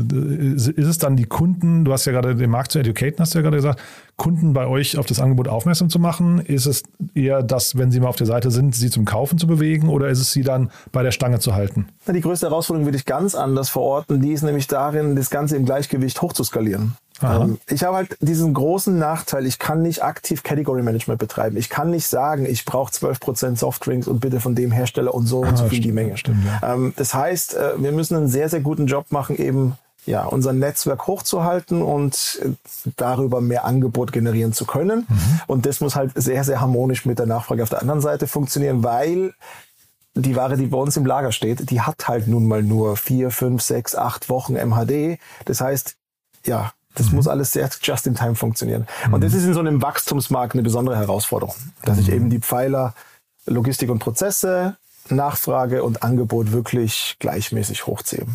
ist 0.56 0.78
es 0.78 0.98
dann 1.00 1.16
die 1.16 1.26
Kunden, 1.26 1.86
du 1.86 1.92
hast 1.92 2.06
ja 2.06 2.12
gerade 2.12 2.36
den 2.36 2.52
Markt 2.52 2.72
zu 2.72 2.80
educaten, 2.80 3.20
hast 3.20 3.34
du 3.34 3.40
ja 3.40 3.42
gerade 3.42 3.58
gesagt, 3.58 3.82
Kunden 4.16 4.54
bei 4.54 4.68
euch 4.68 5.00
auf 5.00 5.08
das 5.08 5.20
Angebot 5.20 5.48
aufmerksam 5.48 5.90
zu 5.90 5.98
machen? 5.98 6.40
Ist 6.40 6.68
es 6.68 6.84
eher 7.16 7.42
das, 7.42 7.80
wenn 7.80 7.90
sie 7.90 8.00
mal 8.00 8.10
auf 8.10 8.16
der 8.16 8.28
Seite 8.28 8.52
sind, 8.52 8.76
sie 8.76 8.92
zum 8.92 9.06
Kaufen 9.06 9.40
zu 9.40 9.48
bewegen 9.48 9.90
oder 9.90 10.10
ist 10.10 10.20
es 10.20 10.32
sie 10.32 10.44
dann 10.44 10.70
bei 10.92 11.02
der 11.02 11.12
Stange 11.12 11.40
zu 11.40 11.56
halten? 11.56 11.88
Die 12.08 12.22
größte 12.22 12.48
Herausforderung 12.48 12.86
würde 12.86 12.98
ich 12.98 13.06
ganz 13.06 13.34
anders 13.34 13.70
verorten. 13.70 14.22
Die 14.22 14.34
ist 14.34 14.44
nämlich 14.44 14.68
darin, 14.68 15.16
das 15.16 15.32
Ganze 15.32 15.56
im 15.58 15.66
Gleichgewicht 15.66 16.22
hochzuskalieren. 16.22 16.96
Ähm, 17.24 17.60
ich 17.68 17.84
habe 17.84 17.98
halt 17.98 18.18
diesen 18.20 18.54
großen 18.54 18.98
Nachteil, 18.98 19.46
ich 19.46 19.60
kann 19.60 19.82
nicht 19.82 20.04
aktiv 20.04 20.44
Category 20.44 20.82
Management 20.82 21.20
betreiben. 21.20 21.58
Ich 21.58 21.70
kann 21.70 21.92
nicht 21.92 22.08
sagen, 22.08 22.46
ich 22.46 22.66
brauche 22.66 22.92
12% 22.92 23.58
Softdrinks 23.58 24.08
und 24.08 24.20
bitte 24.20 24.40
von 24.40 24.56
dem 24.56 24.72
Hersteller 24.72 25.14
und 25.14 25.26
so 25.26 25.44
ah, 25.44 25.50
und 25.50 25.58
so 25.58 25.68
viel 25.68 25.80
die 25.80 25.92
Menge. 25.92 26.18
Stimmt, 26.18 26.46
ja. 26.46 26.74
ähm, 26.74 26.94
das 26.96 27.14
heißt, 27.14 27.56
äh, 27.56 27.72
wir 27.78 27.92
müssen 27.92 28.16
einen 28.18 28.28
sehr, 28.28 28.50
sehr 28.50 28.62
guten 28.62 28.88
Job 28.88 29.08
machen, 29.12 29.38
eben 29.38 29.78
ja, 30.06 30.26
unser 30.26 30.52
Netzwerk 30.54 31.06
hochzuhalten 31.08 31.82
und 31.82 32.40
äh, 32.44 32.50
darüber 32.98 33.40
mehr 33.40 33.66
Angebot 33.66 34.12
generieren 34.12 34.54
zu 34.54 34.66
können. 34.66 35.06
Mhm. 35.08 35.42
Und 35.48 35.66
das 35.66 35.80
muss 35.80 35.96
halt 35.96 36.12
sehr, 36.16 36.44
sehr 36.44 36.60
harmonisch 36.60 37.06
mit 37.06 37.20
der 37.20 37.28
Nachfrage 37.28 37.64
auf 37.64 37.70
der 37.70 37.82
anderen 37.82 38.02
Seite 38.02 38.28
funktionieren, 38.28 38.84
weil 38.84 39.34
die 40.14 40.36
Ware, 40.36 40.58
die 40.58 40.68
bei 40.68 40.78
uns 40.78 40.98
im 40.98 41.06
Lager 41.06 41.32
steht, 41.32 41.70
die 41.70 41.82
hat 41.82 42.08
halt 42.08 42.28
nun 42.28 42.48
mal 42.48 42.64
nur 42.64 42.98
vier, 42.98 43.32
fünf, 43.32 43.62
sechs, 43.62 43.96
acht 43.96 44.30
Wochen 44.30 44.54
MHD. 44.54 45.20
Das 45.46 45.62
heißt, 45.62 45.96
ja, 46.46 46.74
das 46.96 47.10
mhm. 47.10 47.18
muss 47.18 47.28
alles 47.28 47.52
sehr 47.52 47.70
just 47.82 48.08
in 48.08 48.16
time 48.16 48.36
funktionieren. 48.36 48.88
Mhm. 49.08 49.14
Und 49.14 49.24
das 49.24 49.34
ist 49.34 49.46
in 49.46 49.54
so 49.54 49.60
einem 49.60 49.82
Wachstumsmarkt 49.82 50.54
eine 50.54 50.64
besondere 50.64 50.98
Herausforderung, 50.98 51.56
dass 51.84 51.98
ich 51.98 52.08
mhm. 52.08 52.14
eben 52.14 52.30
die 52.30 52.40
Pfeiler 52.40 52.94
Logistik 53.46 53.90
und 53.90 54.00
Prozesse, 54.00 54.76
Nachfrage 55.10 55.84
und 55.84 56.04
Angebot 56.04 56.52
wirklich 56.52 57.16
gleichmäßig 57.20 57.88
hochziehe. 57.88 58.26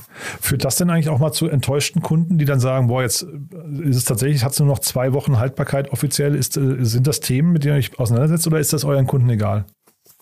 Führt 0.40 0.64
das 0.64 0.76
denn 0.76 0.90
eigentlich 0.90 1.08
auch 1.08 1.18
mal 1.18 1.32
zu 1.32 1.48
enttäuschten 1.48 2.02
Kunden, 2.02 2.38
die 2.38 2.44
dann 2.44 2.60
sagen, 2.60 2.88
boah, 2.88 3.02
jetzt 3.02 3.22
ist 3.22 3.96
es 3.96 4.04
tatsächlich, 4.04 4.44
hat 4.44 4.52
es 4.52 4.58
nur 4.58 4.68
noch 4.68 4.80
zwei 4.80 5.12
Wochen 5.12 5.38
Haltbarkeit 5.38 5.92
offiziell? 5.92 6.34
Ist, 6.34 6.56
äh, 6.56 6.84
sind 6.84 7.06
das 7.06 7.20
Themen, 7.20 7.52
mit 7.52 7.64
denen 7.64 7.74
ihr 7.74 7.78
euch 7.78 7.98
auseinandersetzt 7.98 8.46
oder 8.46 8.58
ist 8.58 8.72
das 8.72 8.84
euren 8.84 9.06
Kunden 9.06 9.30
egal? 9.30 9.64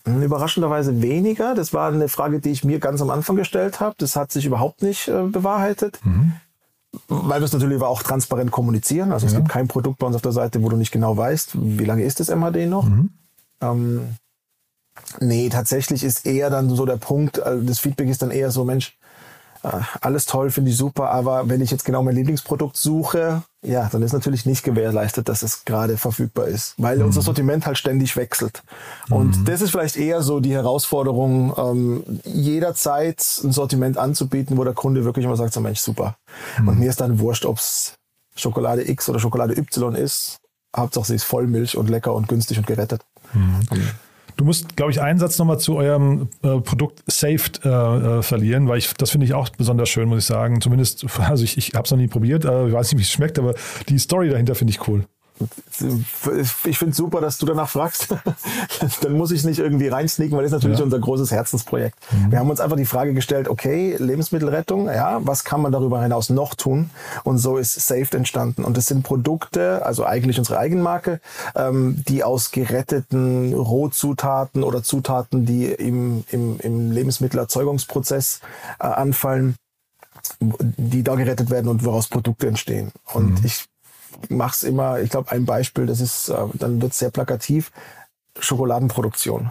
Hm, 0.06 0.22
überraschenderweise 0.22 1.00
weniger. 1.00 1.54
Das 1.54 1.72
war 1.72 1.90
eine 1.90 2.08
Frage, 2.08 2.40
die 2.40 2.50
ich 2.50 2.62
mir 2.62 2.78
ganz 2.78 3.00
am 3.00 3.10
Anfang 3.10 3.36
gestellt 3.36 3.80
habe. 3.80 3.94
Das 3.98 4.14
hat 4.14 4.30
sich 4.30 4.44
überhaupt 4.44 4.82
nicht 4.82 5.08
äh, 5.08 5.22
bewahrheitet. 5.22 5.98
Mhm 6.04 6.34
weil 7.08 7.40
wir 7.40 7.44
es 7.44 7.52
natürlich 7.52 7.80
auch 7.82 8.02
transparent 8.02 8.50
kommunizieren. 8.50 9.12
Also 9.12 9.26
ja. 9.26 9.32
es 9.32 9.36
gibt 9.36 9.48
kein 9.48 9.68
Produkt 9.68 9.98
bei 9.98 10.06
uns 10.06 10.16
auf 10.16 10.22
der 10.22 10.32
Seite, 10.32 10.62
wo 10.62 10.68
du 10.68 10.76
nicht 10.76 10.92
genau 10.92 11.16
weißt, 11.16 11.52
wie 11.54 11.84
lange 11.84 12.02
ist 12.02 12.20
das 12.20 12.28
MHD 12.28 12.68
noch. 12.68 12.88
Mhm. 12.88 13.10
Ähm, 13.60 14.00
nee, 15.20 15.48
tatsächlich 15.48 16.04
ist 16.04 16.26
eher 16.26 16.50
dann 16.50 16.70
so 16.70 16.86
der 16.86 16.96
Punkt, 16.96 17.40
also 17.40 17.64
das 17.64 17.78
Feedback 17.78 18.08
ist 18.08 18.22
dann 18.22 18.30
eher 18.30 18.50
so, 18.50 18.64
Mensch, 18.64 18.96
alles 19.64 20.26
toll, 20.26 20.50
finde 20.50 20.70
ich 20.70 20.76
super, 20.76 21.10
aber 21.10 21.48
wenn 21.48 21.60
ich 21.60 21.70
jetzt 21.70 21.84
genau 21.84 22.02
mein 22.02 22.14
Lieblingsprodukt 22.14 22.76
suche, 22.76 23.42
ja, 23.62 23.88
dann 23.90 24.02
ist 24.02 24.12
natürlich 24.12 24.44
nicht 24.44 24.62
gewährleistet, 24.62 25.28
dass 25.28 25.42
es 25.42 25.64
gerade 25.64 25.96
verfügbar 25.96 26.46
ist, 26.46 26.74
weil 26.76 26.98
mhm. 26.98 27.06
unser 27.06 27.22
Sortiment 27.22 27.64
halt 27.66 27.78
ständig 27.78 28.16
wechselt. 28.16 28.62
Und 29.08 29.38
mhm. 29.38 29.44
das 29.46 29.62
ist 29.62 29.70
vielleicht 29.70 29.96
eher 29.96 30.22
so 30.22 30.40
die 30.40 30.52
Herausforderung, 30.52 31.54
ähm, 31.56 32.20
jederzeit 32.24 33.24
ein 33.42 33.52
Sortiment 33.52 33.96
anzubieten, 33.96 34.58
wo 34.58 34.64
der 34.64 34.74
Kunde 34.74 35.04
wirklich 35.04 35.24
immer 35.24 35.36
sagt, 35.36 35.54
so 35.54 35.60
Mensch, 35.60 35.80
super. 35.80 36.16
Mhm. 36.60 36.68
Und 36.68 36.78
mir 36.80 36.90
ist 36.90 37.00
dann 37.00 37.18
wurscht, 37.18 37.46
ob 37.46 37.58
es 37.58 37.94
Schokolade 38.36 38.88
X 38.88 39.08
oder 39.08 39.18
Schokolade 39.18 39.56
Y 39.56 39.94
ist. 39.94 40.36
Hauptsache 40.76 41.06
sie 41.06 41.14
ist 41.14 41.24
Vollmilch 41.24 41.76
und 41.76 41.88
lecker 41.88 42.14
und 42.14 42.28
günstig 42.28 42.58
und 42.58 42.66
gerettet. 42.66 43.02
Mhm. 43.32 43.60
Du 44.36 44.44
musst, 44.44 44.76
glaube 44.76 44.90
ich, 44.90 45.00
einen 45.00 45.18
Satz 45.18 45.38
nochmal 45.38 45.60
zu 45.60 45.76
eurem 45.76 46.28
äh, 46.42 46.58
Produkt 46.60 47.02
Saved 47.06 47.64
äh, 47.64 47.68
äh, 47.68 48.22
verlieren, 48.22 48.68
weil 48.68 48.78
ich 48.78 48.92
das 48.94 49.10
finde 49.10 49.26
ich 49.26 49.34
auch 49.34 49.48
besonders 49.50 49.88
schön, 49.88 50.08
muss 50.08 50.18
ich 50.20 50.26
sagen. 50.26 50.60
Zumindest, 50.60 51.06
also 51.18 51.44
ich, 51.44 51.56
ich 51.56 51.74
habe 51.74 51.84
es 51.84 51.90
noch 51.90 51.98
nie 51.98 52.08
probiert, 52.08 52.44
äh, 52.44 52.68
ich 52.68 52.72
weiß 52.72 52.92
nicht, 52.92 52.98
wie 52.98 53.04
es 53.04 53.10
schmeckt, 53.10 53.38
aber 53.38 53.54
die 53.88 53.98
Story 53.98 54.30
dahinter 54.30 54.54
finde 54.54 54.72
ich 54.72 54.88
cool. 54.88 55.04
Ich 56.64 56.78
finde 56.78 56.94
super, 56.94 57.20
dass 57.20 57.38
du 57.38 57.46
danach 57.46 57.68
fragst. 57.68 58.08
Dann 59.02 59.12
muss 59.16 59.32
ich 59.32 59.40
es 59.40 59.44
nicht 59.44 59.58
irgendwie 59.58 59.88
reinsneaken, 59.88 60.36
weil 60.36 60.44
das 60.44 60.52
ist 60.52 60.58
natürlich 60.58 60.78
ja. 60.78 60.84
unser 60.84 61.00
großes 61.00 61.32
Herzensprojekt. 61.32 61.96
Mhm. 62.12 62.30
Wir 62.30 62.38
haben 62.38 62.50
uns 62.50 62.60
einfach 62.60 62.76
die 62.76 62.84
Frage 62.84 63.14
gestellt, 63.14 63.48
okay, 63.48 63.96
Lebensmittelrettung, 63.98 64.86
ja, 64.86 65.18
was 65.26 65.42
kann 65.42 65.60
man 65.60 65.72
darüber 65.72 66.00
hinaus 66.02 66.30
noch 66.30 66.54
tun? 66.54 66.90
Und 67.24 67.38
so 67.38 67.56
ist 67.56 67.74
Saved 67.74 68.14
entstanden. 68.14 68.64
Und 68.64 68.76
das 68.76 68.86
sind 68.86 69.02
Produkte, 69.02 69.84
also 69.84 70.04
eigentlich 70.04 70.38
unsere 70.38 70.58
Eigenmarke, 70.58 71.20
ähm, 71.56 72.02
die 72.06 72.22
aus 72.22 72.52
geretteten 72.52 73.52
Rohzutaten 73.54 74.62
oder 74.62 74.84
Zutaten, 74.84 75.46
die 75.46 75.66
im, 75.66 76.24
im, 76.30 76.60
im 76.60 76.92
Lebensmittelerzeugungsprozess 76.92 78.40
äh, 78.78 78.86
anfallen, 78.86 79.56
die 80.40 81.02
da 81.02 81.16
gerettet 81.16 81.50
werden 81.50 81.68
und 81.68 81.84
woraus 81.84 82.06
Produkte 82.08 82.46
entstehen. 82.46 82.92
Und 83.12 83.40
mhm. 83.40 83.44
ich 83.44 83.64
mache 84.28 84.54
es 84.54 84.62
immer, 84.62 85.00
ich 85.00 85.10
glaube, 85.10 85.30
ein 85.30 85.44
Beispiel, 85.44 85.86
das 85.86 86.00
ist, 86.00 86.28
äh, 86.28 86.36
dann 86.54 86.80
wird 86.80 86.94
sehr 86.94 87.10
plakativ, 87.10 87.72
Schokoladenproduktion. 88.38 89.50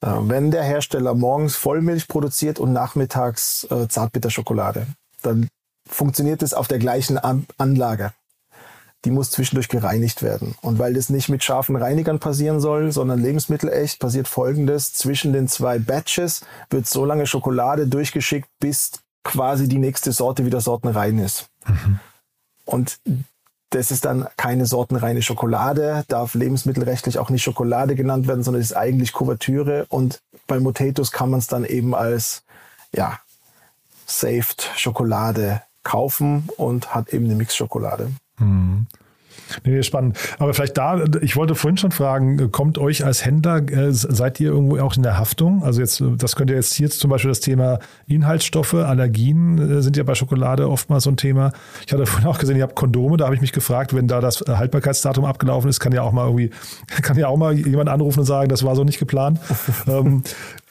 Äh, 0.00 0.08
wenn 0.22 0.50
der 0.50 0.62
Hersteller 0.62 1.14
morgens 1.14 1.56
Vollmilch 1.56 2.08
produziert 2.08 2.58
und 2.58 2.72
nachmittags 2.72 3.64
äh, 3.70 3.88
Zartbitterschokolade, 3.88 4.86
dann 5.22 5.48
funktioniert 5.88 6.42
es 6.42 6.54
auf 6.54 6.68
der 6.68 6.78
gleichen 6.78 7.18
An 7.18 7.46
Anlage. 7.58 8.12
Die 9.06 9.10
muss 9.10 9.30
zwischendurch 9.30 9.68
gereinigt 9.68 10.22
werden. 10.22 10.54
Und 10.60 10.78
weil 10.78 10.92
das 10.92 11.08
nicht 11.08 11.30
mit 11.30 11.42
scharfen 11.42 11.76
Reinigern 11.76 12.18
passieren 12.18 12.60
soll, 12.60 12.92
sondern 12.92 13.22
lebensmittelecht, 13.22 13.98
passiert 13.98 14.28
Folgendes. 14.28 14.92
Zwischen 14.92 15.32
den 15.32 15.48
zwei 15.48 15.78
Batches 15.78 16.42
wird 16.68 16.86
so 16.86 17.06
lange 17.06 17.26
Schokolade 17.26 17.86
durchgeschickt, 17.86 18.48
bis 18.60 18.92
quasi 19.24 19.68
die 19.68 19.78
nächste 19.78 20.12
Sorte 20.12 20.44
wieder 20.44 20.60
sortenrein 20.60 21.18
ist. 21.18 21.48
Mhm. 21.66 22.00
Und 22.66 23.00
das 23.70 23.90
ist 23.92 24.04
dann 24.04 24.26
keine 24.36 24.66
sortenreine 24.66 25.22
Schokolade, 25.22 26.04
darf 26.08 26.34
lebensmittelrechtlich 26.34 27.18
auch 27.18 27.30
nicht 27.30 27.42
Schokolade 27.42 27.94
genannt 27.94 28.26
werden, 28.26 28.42
sondern 28.42 28.60
ist 28.60 28.76
eigentlich 28.76 29.12
Kuvertüre. 29.12 29.86
Und 29.88 30.20
bei 30.46 30.58
Motatos 30.58 31.12
kann 31.12 31.30
man 31.30 31.38
es 31.38 31.46
dann 31.46 31.64
eben 31.64 31.94
als, 31.94 32.42
ja, 32.94 33.18
Saved 34.06 34.68
Schokolade 34.76 35.62
kaufen 35.84 36.48
und 36.56 36.94
hat 36.94 37.14
eben 37.14 37.26
eine 37.26 37.36
Mix-Schokolade. 37.36 38.10
Mhm. 38.38 38.86
Nee, 39.64 39.82
spannend. 39.82 40.18
Aber 40.38 40.54
vielleicht 40.54 40.78
da, 40.78 41.04
ich 41.20 41.36
wollte 41.36 41.54
vorhin 41.54 41.76
schon 41.76 41.92
fragen, 41.92 42.50
kommt 42.50 42.78
euch 42.78 43.04
als 43.04 43.24
Händler, 43.24 43.58
äh, 43.70 43.92
seid 43.92 44.40
ihr 44.40 44.50
irgendwo 44.50 44.78
auch 44.78 44.96
in 44.96 45.02
der 45.02 45.18
Haftung? 45.18 45.62
Also 45.62 45.80
jetzt, 45.80 46.02
das 46.18 46.36
könnte 46.36 46.54
jetzt 46.54 46.74
hier 46.74 46.90
zum 46.90 47.10
Beispiel 47.10 47.30
das 47.30 47.40
Thema 47.40 47.78
Inhaltsstoffe, 48.06 48.74
Allergien 48.74 49.78
äh, 49.78 49.82
sind 49.82 49.96
ja 49.96 50.02
bei 50.02 50.14
Schokolade 50.14 50.68
oftmals 50.68 51.04
so 51.04 51.10
ein 51.10 51.16
Thema. 51.16 51.52
Ich 51.86 51.92
hatte 51.92 52.06
vorhin 52.06 52.28
auch 52.28 52.38
gesehen, 52.38 52.56
ihr 52.56 52.62
habt 52.62 52.76
Kondome, 52.76 53.16
da 53.16 53.24
habe 53.24 53.34
ich 53.34 53.40
mich 53.40 53.52
gefragt, 53.52 53.94
wenn 53.94 54.08
da 54.08 54.20
das 54.20 54.40
Haltbarkeitsdatum 54.40 55.24
abgelaufen 55.24 55.68
ist, 55.68 55.80
kann 55.80 55.92
ja 55.92 56.02
auch 56.02 56.12
mal 56.12 56.26
irgendwie, 56.26 56.50
kann 57.02 57.18
ja 57.18 57.28
auch 57.28 57.36
mal 57.36 57.54
jemand 57.54 57.88
anrufen 57.88 58.20
und 58.20 58.26
sagen, 58.26 58.48
das 58.48 58.64
war 58.64 58.76
so 58.76 58.84
nicht 58.84 58.98
geplant. 58.98 59.40
ähm, 59.86 60.22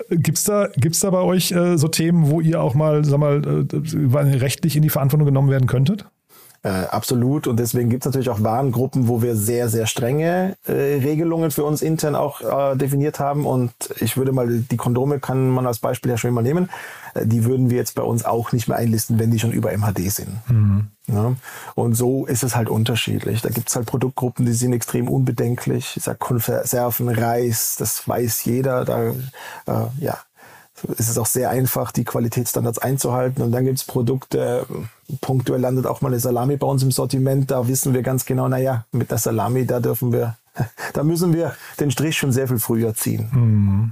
Gibt 0.10 0.38
es 0.38 0.44
da, 0.46 0.70
gibt's 0.76 1.02
da 1.02 1.10
bei 1.10 1.22
euch 1.22 1.52
äh, 1.52 1.78
so 1.78 1.88
Themen, 1.88 2.30
wo 2.30 2.42
ihr 2.42 2.62
auch 2.62 2.74
mal, 2.74 3.04
sag 3.06 3.20
mal, 3.20 3.44
äh, 3.44 4.38
rechtlich 4.38 4.76
in 4.76 4.82
die 4.82 4.89
Verantwortung 4.89 5.26
genommen 5.26 5.50
werden 5.50 5.68
könntet? 5.68 6.06
Äh, 6.62 6.69
absolut. 6.69 7.48
Und 7.48 7.58
deswegen 7.58 7.89
gibt 7.89 8.04
es 8.04 8.06
natürlich 8.06 8.30
auch 8.30 8.43
Warengruppen, 8.43 9.08
wo 9.08 9.22
wir 9.22 9.36
sehr, 9.36 9.69
sehr 9.69 9.88
strenge 9.88 10.58
äh, 10.67 10.72
Regelungen 10.72 11.52
für 11.52 11.63
uns 11.63 11.82
intern 11.82 12.15
auch 12.15 12.41
äh, 12.41 12.76
definiert 12.76 13.19
haben. 13.19 13.45
Und 13.45 13.72
ich 14.02 14.17
würde 14.17 14.34
mal, 14.34 14.60
die 14.60 14.78
Kondome 14.78 15.19
kann 15.19 15.50
man 15.50 15.65
als 15.65 15.80
Beispiel 15.80 16.12
ja 16.12 16.17
schon 16.17 16.34
mal 16.34 16.41
nehmen. 16.41 16.69
Äh, 17.13 17.26
die 17.26 17.45
würden 17.45 17.69
wir 17.69 17.78
jetzt 17.78 17.95
bei 17.95 18.04
uns 18.04 18.26
auch 18.26 18.52
nicht 18.52 18.67
mehr 18.67 18.78
einlisten, 18.78 19.19
wenn 19.19 19.32
die 19.32 19.39
schon 19.39 19.54
über 19.54 19.72
MHD 19.72 20.12
sind. 20.12 20.50
Mhm. 20.50 20.88
Ja? 21.08 21.36
Und 21.76 21.93
so 21.93 22.26
ist 22.26 22.43
es 22.43 22.56
halt 22.56 22.69
unterschiedlich. 22.69 23.41
Da 23.41 23.50
gibt 23.50 23.69
es 23.69 23.76
halt 23.76 23.86
Produktgruppen, 23.86 24.45
die 24.45 24.54
sind 24.54 24.74
extrem 24.74 25.08
unbedenklich. 25.08 25.95
Ich 25.95 26.04
sag 26.04 26.19
Konserven, 26.19 27.10
Reis, 27.10 27.78
das 27.80 28.08
weiß 28.08 28.43
jeder. 28.45 28.84
Da, 28.84 29.10
äh, 29.10 29.88
ja, 30.00 30.17
ist 30.98 31.10
es 31.10 31.18
auch 31.18 31.26
sehr 31.26 31.50
einfach, 31.50 31.92
die 31.92 32.04
Qualitätsstandards 32.04 32.80
einzuhalten. 32.80 33.42
Und 33.42 33.52
dann 33.52 33.65
gibt 33.65 33.80
es 33.80 33.84
Produkte, 33.84 34.65
punktuell 35.22 35.62
landet 35.62 35.86
auch 35.86 36.02
mal 36.02 36.10
eine 36.10 36.20
Salami 36.20 36.58
bei 36.58 36.68
uns 36.68 36.84
im 36.84 36.92
Sortiment. 36.92 37.52
Da 37.52 37.68
wissen 37.68 37.94
wir 37.94 38.02
ganz 38.02 38.26
genau, 38.26 38.48
naja, 38.48 38.86
mit 38.92 39.12
der 39.12 39.18
Salami, 39.18 39.65
da 39.65 39.80
dürfen 39.80 40.12
wir 40.12 40.38
da 40.93 41.04
müssen 41.04 41.34
wir 41.34 41.54
den 41.80 41.91
Strich 41.91 42.17
schon 42.17 42.32
sehr 42.32 42.48
viel 42.48 42.60
früher 42.60 42.93
ziehen. 42.93 43.30
Mhm. 43.32 43.91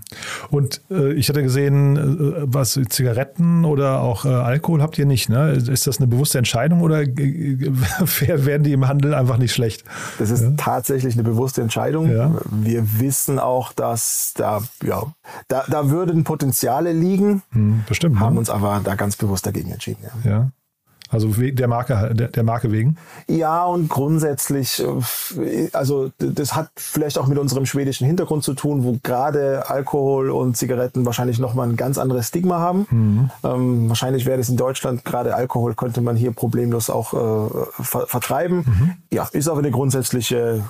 Und 0.50 0.82
äh, 0.90 1.14
ich 1.14 1.30
hatte 1.30 1.44
gesehen, 1.44 1.98
äh, 1.98 2.34
was 2.46 2.80
Zigaretten 2.90 3.66
oder 3.66 4.02
auch 4.02 4.26
äh, 4.26 4.30
Alkohol 4.30 4.82
habt 4.82 4.98
ihr 4.98 5.06
nicht, 5.06 5.30
ne? 5.30 5.52
Ist 5.52 5.88
das 5.88 5.98
eine 5.98 6.08
bewusste 6.08 6.38
Entscheidung 6.38 6.82
oder 6.82 7.00
werden 7.06 8.64
die 8.64 8.74
im 8.74 8.88
Handel 8.88 9.14
einfach 9.14 9.38
nicht 9.38 9.54
schlecht? 9.54 9.84
Das 10.20 10.30
ist 10.30 10.42
ja. 10.42 10.52
tatsächlich 10.58 11.14
eine 11.16 11.24
bewusste 11.24 11.62
Entscheidung. 11.62 12.12
Ja. 12.12 12.32
Wir 12.52 13.00
wissen 13.00 13.40
auch, 13.40 13.74
dass 13.74 14.34
da, 14.36 14.62
ja, 14.84 15.04
da, 15.48 15.64
da 15.70 15.90
würden 15.90 16.24
Potenziale 16.24 16.94
liegen, 16.94 17.44
mhm, 17.52 17.84
bestimmt, 17.88 18.20
haben 18.20 18.34
ne? 18.34 18.40
uns 18.40 18.50
aber 18.50 18.82
da 18.84 18.96
ganz 18.96 19.16
bewusst 19.16 19.46
dagegen 19.46 19.72
entschieden. 19.72 20.04
Ja. 20.24 20.30
ja. 20.30 20.52
Also 21.10 21.30
der 21.30 21.68
Marke, 21.68 22.14
der, 22.14 22.44
Marke 22.44 22.72
wegen? 22.72 22.98
Ja, 23.28 23.66
und 23.66 23.90
grundsätzlich, 23.90 24.84
äh, 24.84 25.70
also 25.74 26.12
das 26.18 26.56
hat 26.56 26.70
vielleicht 26.76 27.18
auch 27.18 27.28
mit 27.28 27.38
unserem 27.38 27.66
schwedischen 27.66 28.06
Hintergrund 28.06 28.44
zu 28.44 28.54
tun, 28.54 28.84
wo 28.84 28.98
gerade 29.04 29.70
Alkohol 29.70 30.30
und 30.32 30.58
Zigaretten 30.58 31.06
wahrscheinlich 31.06 31.40
nochmal 31.40 31.70
ein 31.70 31.76
ganz 31.78 31.98
anderes 31.98 32.28
Stigma 32.28 32.60
haben. 32.60 32.88
Mhm. 32.90 33.30
Ähm, 33.44 33.90
wahrscheinlich 33.90 34.26
wäre 34.26 34.38
das 34.38 34.50
in 34.50 34.58
Deutschland, 34.58 35.06
gerade 35.06 35.36
Alkohol 35.36 35.76
könnte 35.76 36.02
man 36.02 36.16
hier 36.16 36.32
problemlos 36.32 36.90
auch 36.90 37.14
äh, 37.14 37.84
ver 37.84 38.08
vertreiben. 38.08 38.58
Mhm. 38.58 38.94
Ja, 39.12 39.28
ist 39.32 39.48
aber 39.48 39.60
eine 39.60 39.72
grundsätzliche 39.72 40.64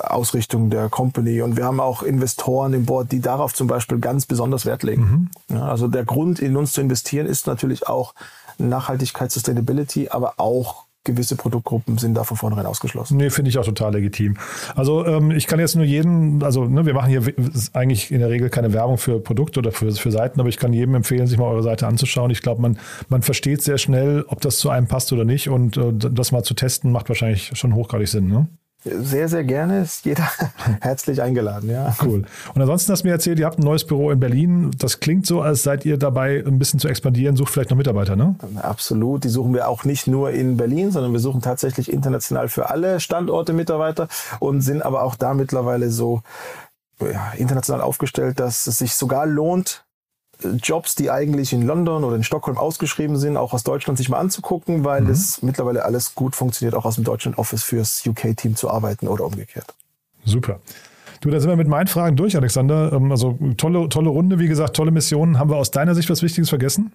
Ausrichtung 0.00 0.70
der 0.70 0.88
Company. 0.88 1.40
Und 1.40 1.56
wir 1.56 1.64
haben 1.64 1.80
auch 1.80 2.02
Investoren 2.02 2.74
im 2.74 2.84
Board, 2.84 3.10
die 3.10 3.20
darauf 3.20 3.54
zum 3.54 3.66
Beispiel 3.66 3.98
ganz 3.98 4.26
besonders 4.26 4.66
Wert 4.66 4.82
legen. 4.82 5.30
Mhm. 5.48 5.56
Ja, 5.56 5.68
also 5.68 5.88
der 5.88 6.04
Grund, 6.04 6.40
in 6.40 6.56
uns 6.56 6.72
zu 6.72 6.80
investieren, 6.80 7.26
ist 7.26 7.46
natürlich 7.46 7.86
auch 7.86 8.14
Nachhaltigkeit, 8.58 9.30
Sustainability, 9.30 10.08
aber 10.10 10.34
auch 10.38 10.86
gewisse 11.04 11.36
Produktgruppen 11.36 11.98
sind 11.98 12.14
da 12.14 12.24
von 12.24 12.36
vornherein 12.36 12.66
ausgeschlossen. 12.66 13.16
Nee, 13.16 13.30
finde 13.30 13.48
ich 13.48 13.58
auch 13.58 13.64
total 13.64 13.92
legitim. 13.94 14.36
Also 14.76 15.04
ähm, 15.04 15.32
ich 15.32 15.46
kann 15.46 15.58
jetzt 15.58 15.74
nur 15.74 15.84
jeden, 15.84 16.42
also 16.44 16.64
ne, 16.64 16.86
wir 16.86 16.94
machen 16.94 17.10
hier 17.10 17.22
eigentlich 17.72 18.12
in 18.12 18.20
der 18.20 18.30
Regel 18.30 18.50
keine 18.50 18.72
Werbung 18.72 18.98
für 18.98 19.18
Produkte 19.18 19.58
oder 19.60 19.72
für, 19.72 19.90
für 19.92 20.12
Seiten, 20.12 20.38
aber 20.38 20.48
ich 20.48 20.58
kann 20.58 20.72
jedem 20.72 20.94
empfehlen, 20.94 21.26
sich 21.26 21.38
mal 21.38 21.46
eure 21.46 21.62
Seite 21.62 21.86
anzuschauen. 21.88 22.30
Ich 22.30 22.42
glaube, 22.42 22.62
man, 22.62 22.78
man 23.08 23.22
versteht 23.22 23.62
sehr 23.62 23.78
schnell, 23.78 24.24
ob 24.28 24.40
das 24.40 24.58
zu 24.58 24.70
einem 24.70 24.86
passt 24.86 25.12
oder 25.12 25.24
nicht 25.24 25.48
und 25.48 25.76
äh, 25.76 25.92
das 25.92 26.30
mal 26.30 26.44
zu 26.44 26.54
testen 26.54 26.92
macht 26.92 27.08
wahrscheinlich 27.08 27.50
schon 27.54 27.74
hochgradig 27.74 28.08
Sinn. 28.08 28.28
Ne? 28.28 28.46
Sehr, 28.84 29.28
sehr 29.28 29.44
gerne. 29.44 29.82
Ist 29.82 30.04
jeder 30.04 30.28
herzlich 30.80 31.22
eingeladen, 31.22 31.70
ja. 31.70 31.94
Cool. 32.02 32.24
Und 32.54 32.60
ansonsten 32.60 32.92
hast 32.92 33.02
du 33.02 33.08
mir 33.08 33.12
erzählt, 33.12 33.38
ihr 33.38 33.46
habt 33.46 33.58
ein 33.58 33.64
neues 33.64 33.84
Büro 33.84 34.10
in 34.10 34.18
Berlin. 34.18 34.72
Das 34.78 34.98
klingt 34.98 35.26
so, 35.26 35.40
als 35.40 35.62
seid 35.62 35.84
ihr 35.84 35.98
dabei, 35.98 36.42
ein 36.44 36.58
bisschen 36.58 36.80
zu 36.80 36.88
expandieren. 36.88 37.36
Sucht 37.36 37.52
vielleicht 37.52 37.70
noch 37.70 37.76
Mitarbeiter, 37.76 38.16
ne? 38.16 38.34
Absolut. 38.60 39.24
Die 39.24 39.28
suchen 39.28 39.54
wir 39.54 39.68
auch 39.68 39.84
nicht 39.84 40.08
nur 40.08 40.30
in 40.30 40.56
Berlin, 40.56 40.90
sondern 40.90 41.12
wir 41.12 41.20
suchen 41.20 41.40
tatsächlich 41.42 41.92
international 41.92 42.48
für 42.48 42.70
alle 42.70 42.98
Standorte 42.98 43.52
Mitarbeiter 43.52 44.08
und 44.40 44.62
sind 44.62 44.82
aber 44.82 45.04
auch 45.04 45.14
da 45.14 45.34
mittlerweile 45.34 45.90
so 45.90 46.22
ja, 47.00 47.32
international 47.36 47.80
aufgestellt, 47.80 48.40
dass 48.40 48.66
es 48.66 48.78
sich 48.78 48.94
sogar 48.94 49.26
lohnt, 49.26 49.84
Jobs, 50.62 50.94
die 50.94 51.10
eigentlich 51.10 51.52
in 51.52 51.62
London 51.62 52.04
oder 52.04 52.16
in 52.16 52.24
Stockholm 52.24 52.58
ausgeschrieben 52.58 53.16
sind, 53.16 53.36
auch 53.36 53.52
aus 53.52 53.64
Deutschland 53.64 53.98
sich 53.98 54.08
mal 54.08 54.18
anzugucken, 54.18 54.84
weil 54.84 55.02
mhm. 55.02 55.10
es 55.10 55.42
mittlerweile 55.42 55.84
alles 55.84 56.14
gut 56.14 56.36
funktioniert, 56.36 56.74
auch 56.74 56.84
aus 56.84 56.96
dem 56.96 57.04
deutschen 57.04 57.34
Office 57.34 57.62
fürs 57.62 58.04
UK-Team 58.06 58.56
zu 58.56 58.70
arbeiten 58.70 59.08
oder 59.08 59.24
umgekehrt. 59.24 59.74
Super. 60.24 60.60
Du, 61.22 61.30
da 61.30 61.38
sind 61.38 61.48
wir 61.48 61.56
mit 61.56 61.68
meinen 61.68 61.86
Fragen 61.86 62.16
durch, 62.16 62.36
Alexander. 62.36 62.92
Ähm, 62.92 63.10
also 63.12 63.38
tolle, 63.56 63.88
tolle 63.88 64.08
Runde, 64.08 64.40
wie 64.40 64.48
gesagt, 64.48 64.74
tolle 64.74 64.90
Missionen. 64.90 65.38
Haben 65.38 65.50
wir 65.50 65.56
aus 65.56 65.70
deiner 65.70 65.94
Sicht 65.94 66.10
was 66.10 66.20
Wichtiges 66.22 66.48
vergessen? 66.48 66.92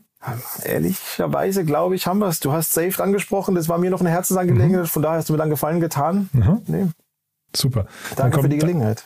Ehrlicherweise 0.63 1.63
glaube 1.63 1.95
ich, 1.95 2.07
haben 2.07 2.19
wir 2.19 2.27
es. 2.27 2.41
Du 2.41 2.51
hast 2.51 2.73
Saved 2.73 2.99
angesprochen, 2.99 3.55
das 3.55 3.69
war 3.69 3.77
mir 3.77 3.89
noch 3.89 4.01
eine 4.01 4.09
Herzensangelegenheit, 4.09 4.83
mhm. 4.83 4.87
von 4.87 5.01
daher 5.01 5.19
hast 5.19 5.29
du 5.29 5.33
mir 5.33 5.39
dann 5.39 5.49
Gefallen 5.49 5.79
getan. 5.79 6.29
Mhm. 6.33 6.61
Nee. 6.67 6.85
Super. 7.55 7.85
Danke 8.17 8.35
kommt, 8.35 8.43
für 8.43 8.49
die 8.49 8.57
Gelegenheit. 8.57 9.05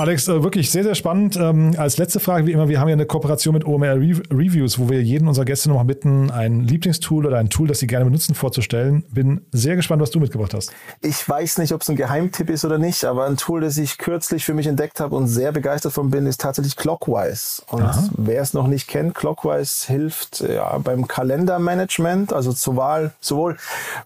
Alex, 0.00 0.28
äh, 0.28 0.42
wirklich 0.42 0.70
sehr, 0.70 0.82
sehr 0.82 0.94
spannend. 0.94 1.36
Ähm, 1.36 1.74
als 1.76 1.98
letzte 1.98 2.20
Frage, 2.20 2.46
wie 2.46 2.52
immer, 2.52 2.70
wir 2.70 2.80
haben 2.80 2.88
ja 2.88 2.94
eine 2.94 3.04
Kooperation 3.04 3.52
mit 3.52 3.66
OMR 3.66 3.96
Reviews, 3.96 4.78
wo 4.78 4.88
wir 4.88 5.02
jeden 5.02 5.28
unserer 5.28 5.44
Gäste 5.44 5.68
nochmal 5.68 5.84
bitten, 5.84 6.30
ein 6.30 6.60
Lieblingstool 6.60 7.26
oder 7.26 7.36
ein 7.36 7.50
Tool, 7.50 7.68
das 7.68 7.80
sie 7.80 7.86
gerne 7.86 8.06
benutzen, 8.06 8.34
vorzustellen. 8.34 9.04
Bin 9.10 9.42
sehr 9.52 9.76
gespannt, 9.76 10.00
was 10.00 10.10
du 10.10 10.18
mitgebracht 10.18 10.54
hast. 10.54 10.72
Ich 11.02 11.28
weiß 11.28 11.58
nicht, 11.58 11.74
ob 11.74 11.82
es 11.82 11.90
ein 11.90 11.96
Geheimtipp 11.96 12.48
ist 12.48 12.64
oder 12.64 12.78
nicht, 12.78 13.04
aber 13.04 13.26
ein 13.26 13.36
Tool, 13.36 13.60
das 13.60 13.76
ich 13.76 13.98
kürzlich 13.98 14.42
für 14.42 14.54
mich 14.54 14.66
entdeckt 14.66 15.00
habe 15.00 15.14
und 15.14 15.28
sehr 15.28 15.52
begeistert 15.52 15.92
von 15.92 16.08
bin, 16.08 16.24
ist 16.24 16.40
tatsächlich 16.40 16.76
Clockwise. 16.76 17.62
Und 17.70 17.84
wer 18.16 18.40
es 18.40 18.54
noch 18.54 18.68
nicht 18.68 18.88
kennt, 18.88 19.14
Clockwise 19.14 19.86
hilft 19.86 20.40
ja, 20.40 20.78
beim 20.78 21.08
Kalendermanagement, 21.08 22.32
also 22.32 22.54
zur 22.54 22.76
Wahl, 22.76 23.12
sowohl 23.20 23.58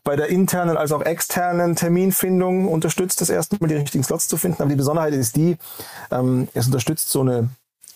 bei 0.02 0.16
der 0.16 0.26
internen 0.26 0.76
als 0.76 0.90
auch 0.90 1.02
externen 1.02 1.76
Terminfindung 1.76 2.66
unterstützt 2.66 3.22
es 3.22 3.30
erstmal 3.30 3.68
die 3.68 3.76
richtigen 3.76 4.02
Slots 4.02 4.26
zu 4.26 4.36
finden. 4.36 4.60
Aber 4.60 4.70
die 4.70 4.76
Besonderheit 4.76 5.14
ist 5.14 5.36
die, 5.36 5.56
ähm, 6.10 6.48
es 6.54 6.66
unterstützt 6.66 7.10
so 7.10 7.20
eine 7.20 7.48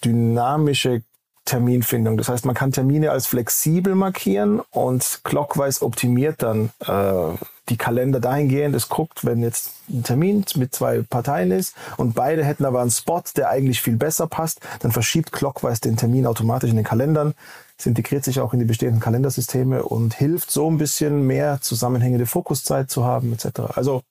dynamische 0.05 1.03
Terminfindung. 1.49 2.19
Das 2.19 2.29
heißt, 2.29 2.45
man 2.45 2.55
kann 2.55 2.73
Termine 2.73 3.11
als 3.11 3.27
flexibel 3.27 3.95
markieren 3.95 4.61
und 4.71 5.21
Clockwise 5.25 5.83
optimiert 5.83 6.43
dann 6.43 6.71
äh, 6.87 7.37
die 7.71 7.79
Kalender 7.79 8.21
dahingehend. 8.21 8.75
Es 8.75 8.91
guckt, 8.91 9.25
wenn 9.25 9.43
jetzt 9.43 9.73
ein 9.89 10.03
Termin 10.03 10.45
mit 10.57 10.75
zwei 10.75 11.01
Parteien 11.09 11.51
ist 11.51 11.75
und 11.97 12.15
beide 12.15 12.45
hätten 12.45 12.67
aber 12.67 12.83
einen 12.83 12.91
Spot, 12.91 13.23
der 13.35 13.49
eigentlich 13.49 13.81
viel 13.81 13.97
besser 13.97 14.27
passt, 14.27 14.61
dann 14.81 14.93
verschiebt 14.93 15.33
Clockwise 15.33 15.81
den 15.81 15.97
Termin 15.97 16.27
automatisch 16.27 16.69
in 16.69 16.77
den 16.77 16.85
Kalendern. 16.85 17.33
Es 17.79 17.87
integriert 17.87 18.25
sich 18.25 18.41
auch 18.41 18.53
in 18.53 18.59
die 18.59 18.67
bestehenden 18.67 19.01
Kalendersysteme 19.01 19.85
und 19.85 20.13
hilft 20.13 20.51
so 20.51 20.71
ein 20.71 20.77
bisschen 20.77 21.27
mehr 21.27 21.61
zusammenhängende 21.63 22.27
Fokuszeit 22.27 22.91
zu 22.91 23.05
haben 23.05 23.33
etc. 23.33 23.61
Also 23.75 24.03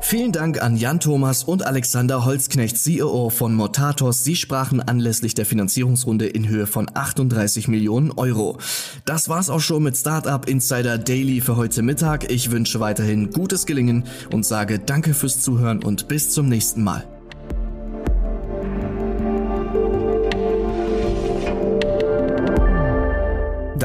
Vielen 0.00 0.32
Dank 0.32 0.62
an 0.62 0.76
Jan 0.76 1.00
Thomas 1.00 1.44
und 1.44 1.66
Alexander 1.66 2.24
Holzknecht, 2.24 2.78
CEO 2.78 3.30
von 3.30 3.54
Motatos. 3.54 4.24
Sie 4.24 4.36
sprachen 4.36 4.80
anlässlich 4.80 5.34
der 5.34 5.44
Finanzierungsrunde 5.44 6.26
in 6.26 6.48
Höhe 6.48 6.66
von 6.66 6.88
38 6.92 7.68
Millionen 7.68 8.12
Euro. 8.12 8.58
Das 9.04 9.28
war's 9.28 9.50
auch 9.50 9.60
schon 9.60 9.82
mit 9.82 9.96
Startup 9.96 10.48
Insider 10.48 10.98
Daily 10.98 11.40
für 11.40 11.56
heute 11.56 11.82
Mittag. 11.82 12.30
Ich 12.30 12.50
wünsche 12.50 12.80
weiterhin 12.80 13.30
gutes 13.30 13.66
Gelingen 13.66 14.04
und 14.32 14.46
sage 14.46 14.78
danke 14.78 15.14
fürs 15.14 15.40
Zuhören 15.40 15.82
und 15.82 16.08
bis 16.08 16.30
zum 16.30 16.48
nächsten 16.48 16.82
Mal. 16.82 17.17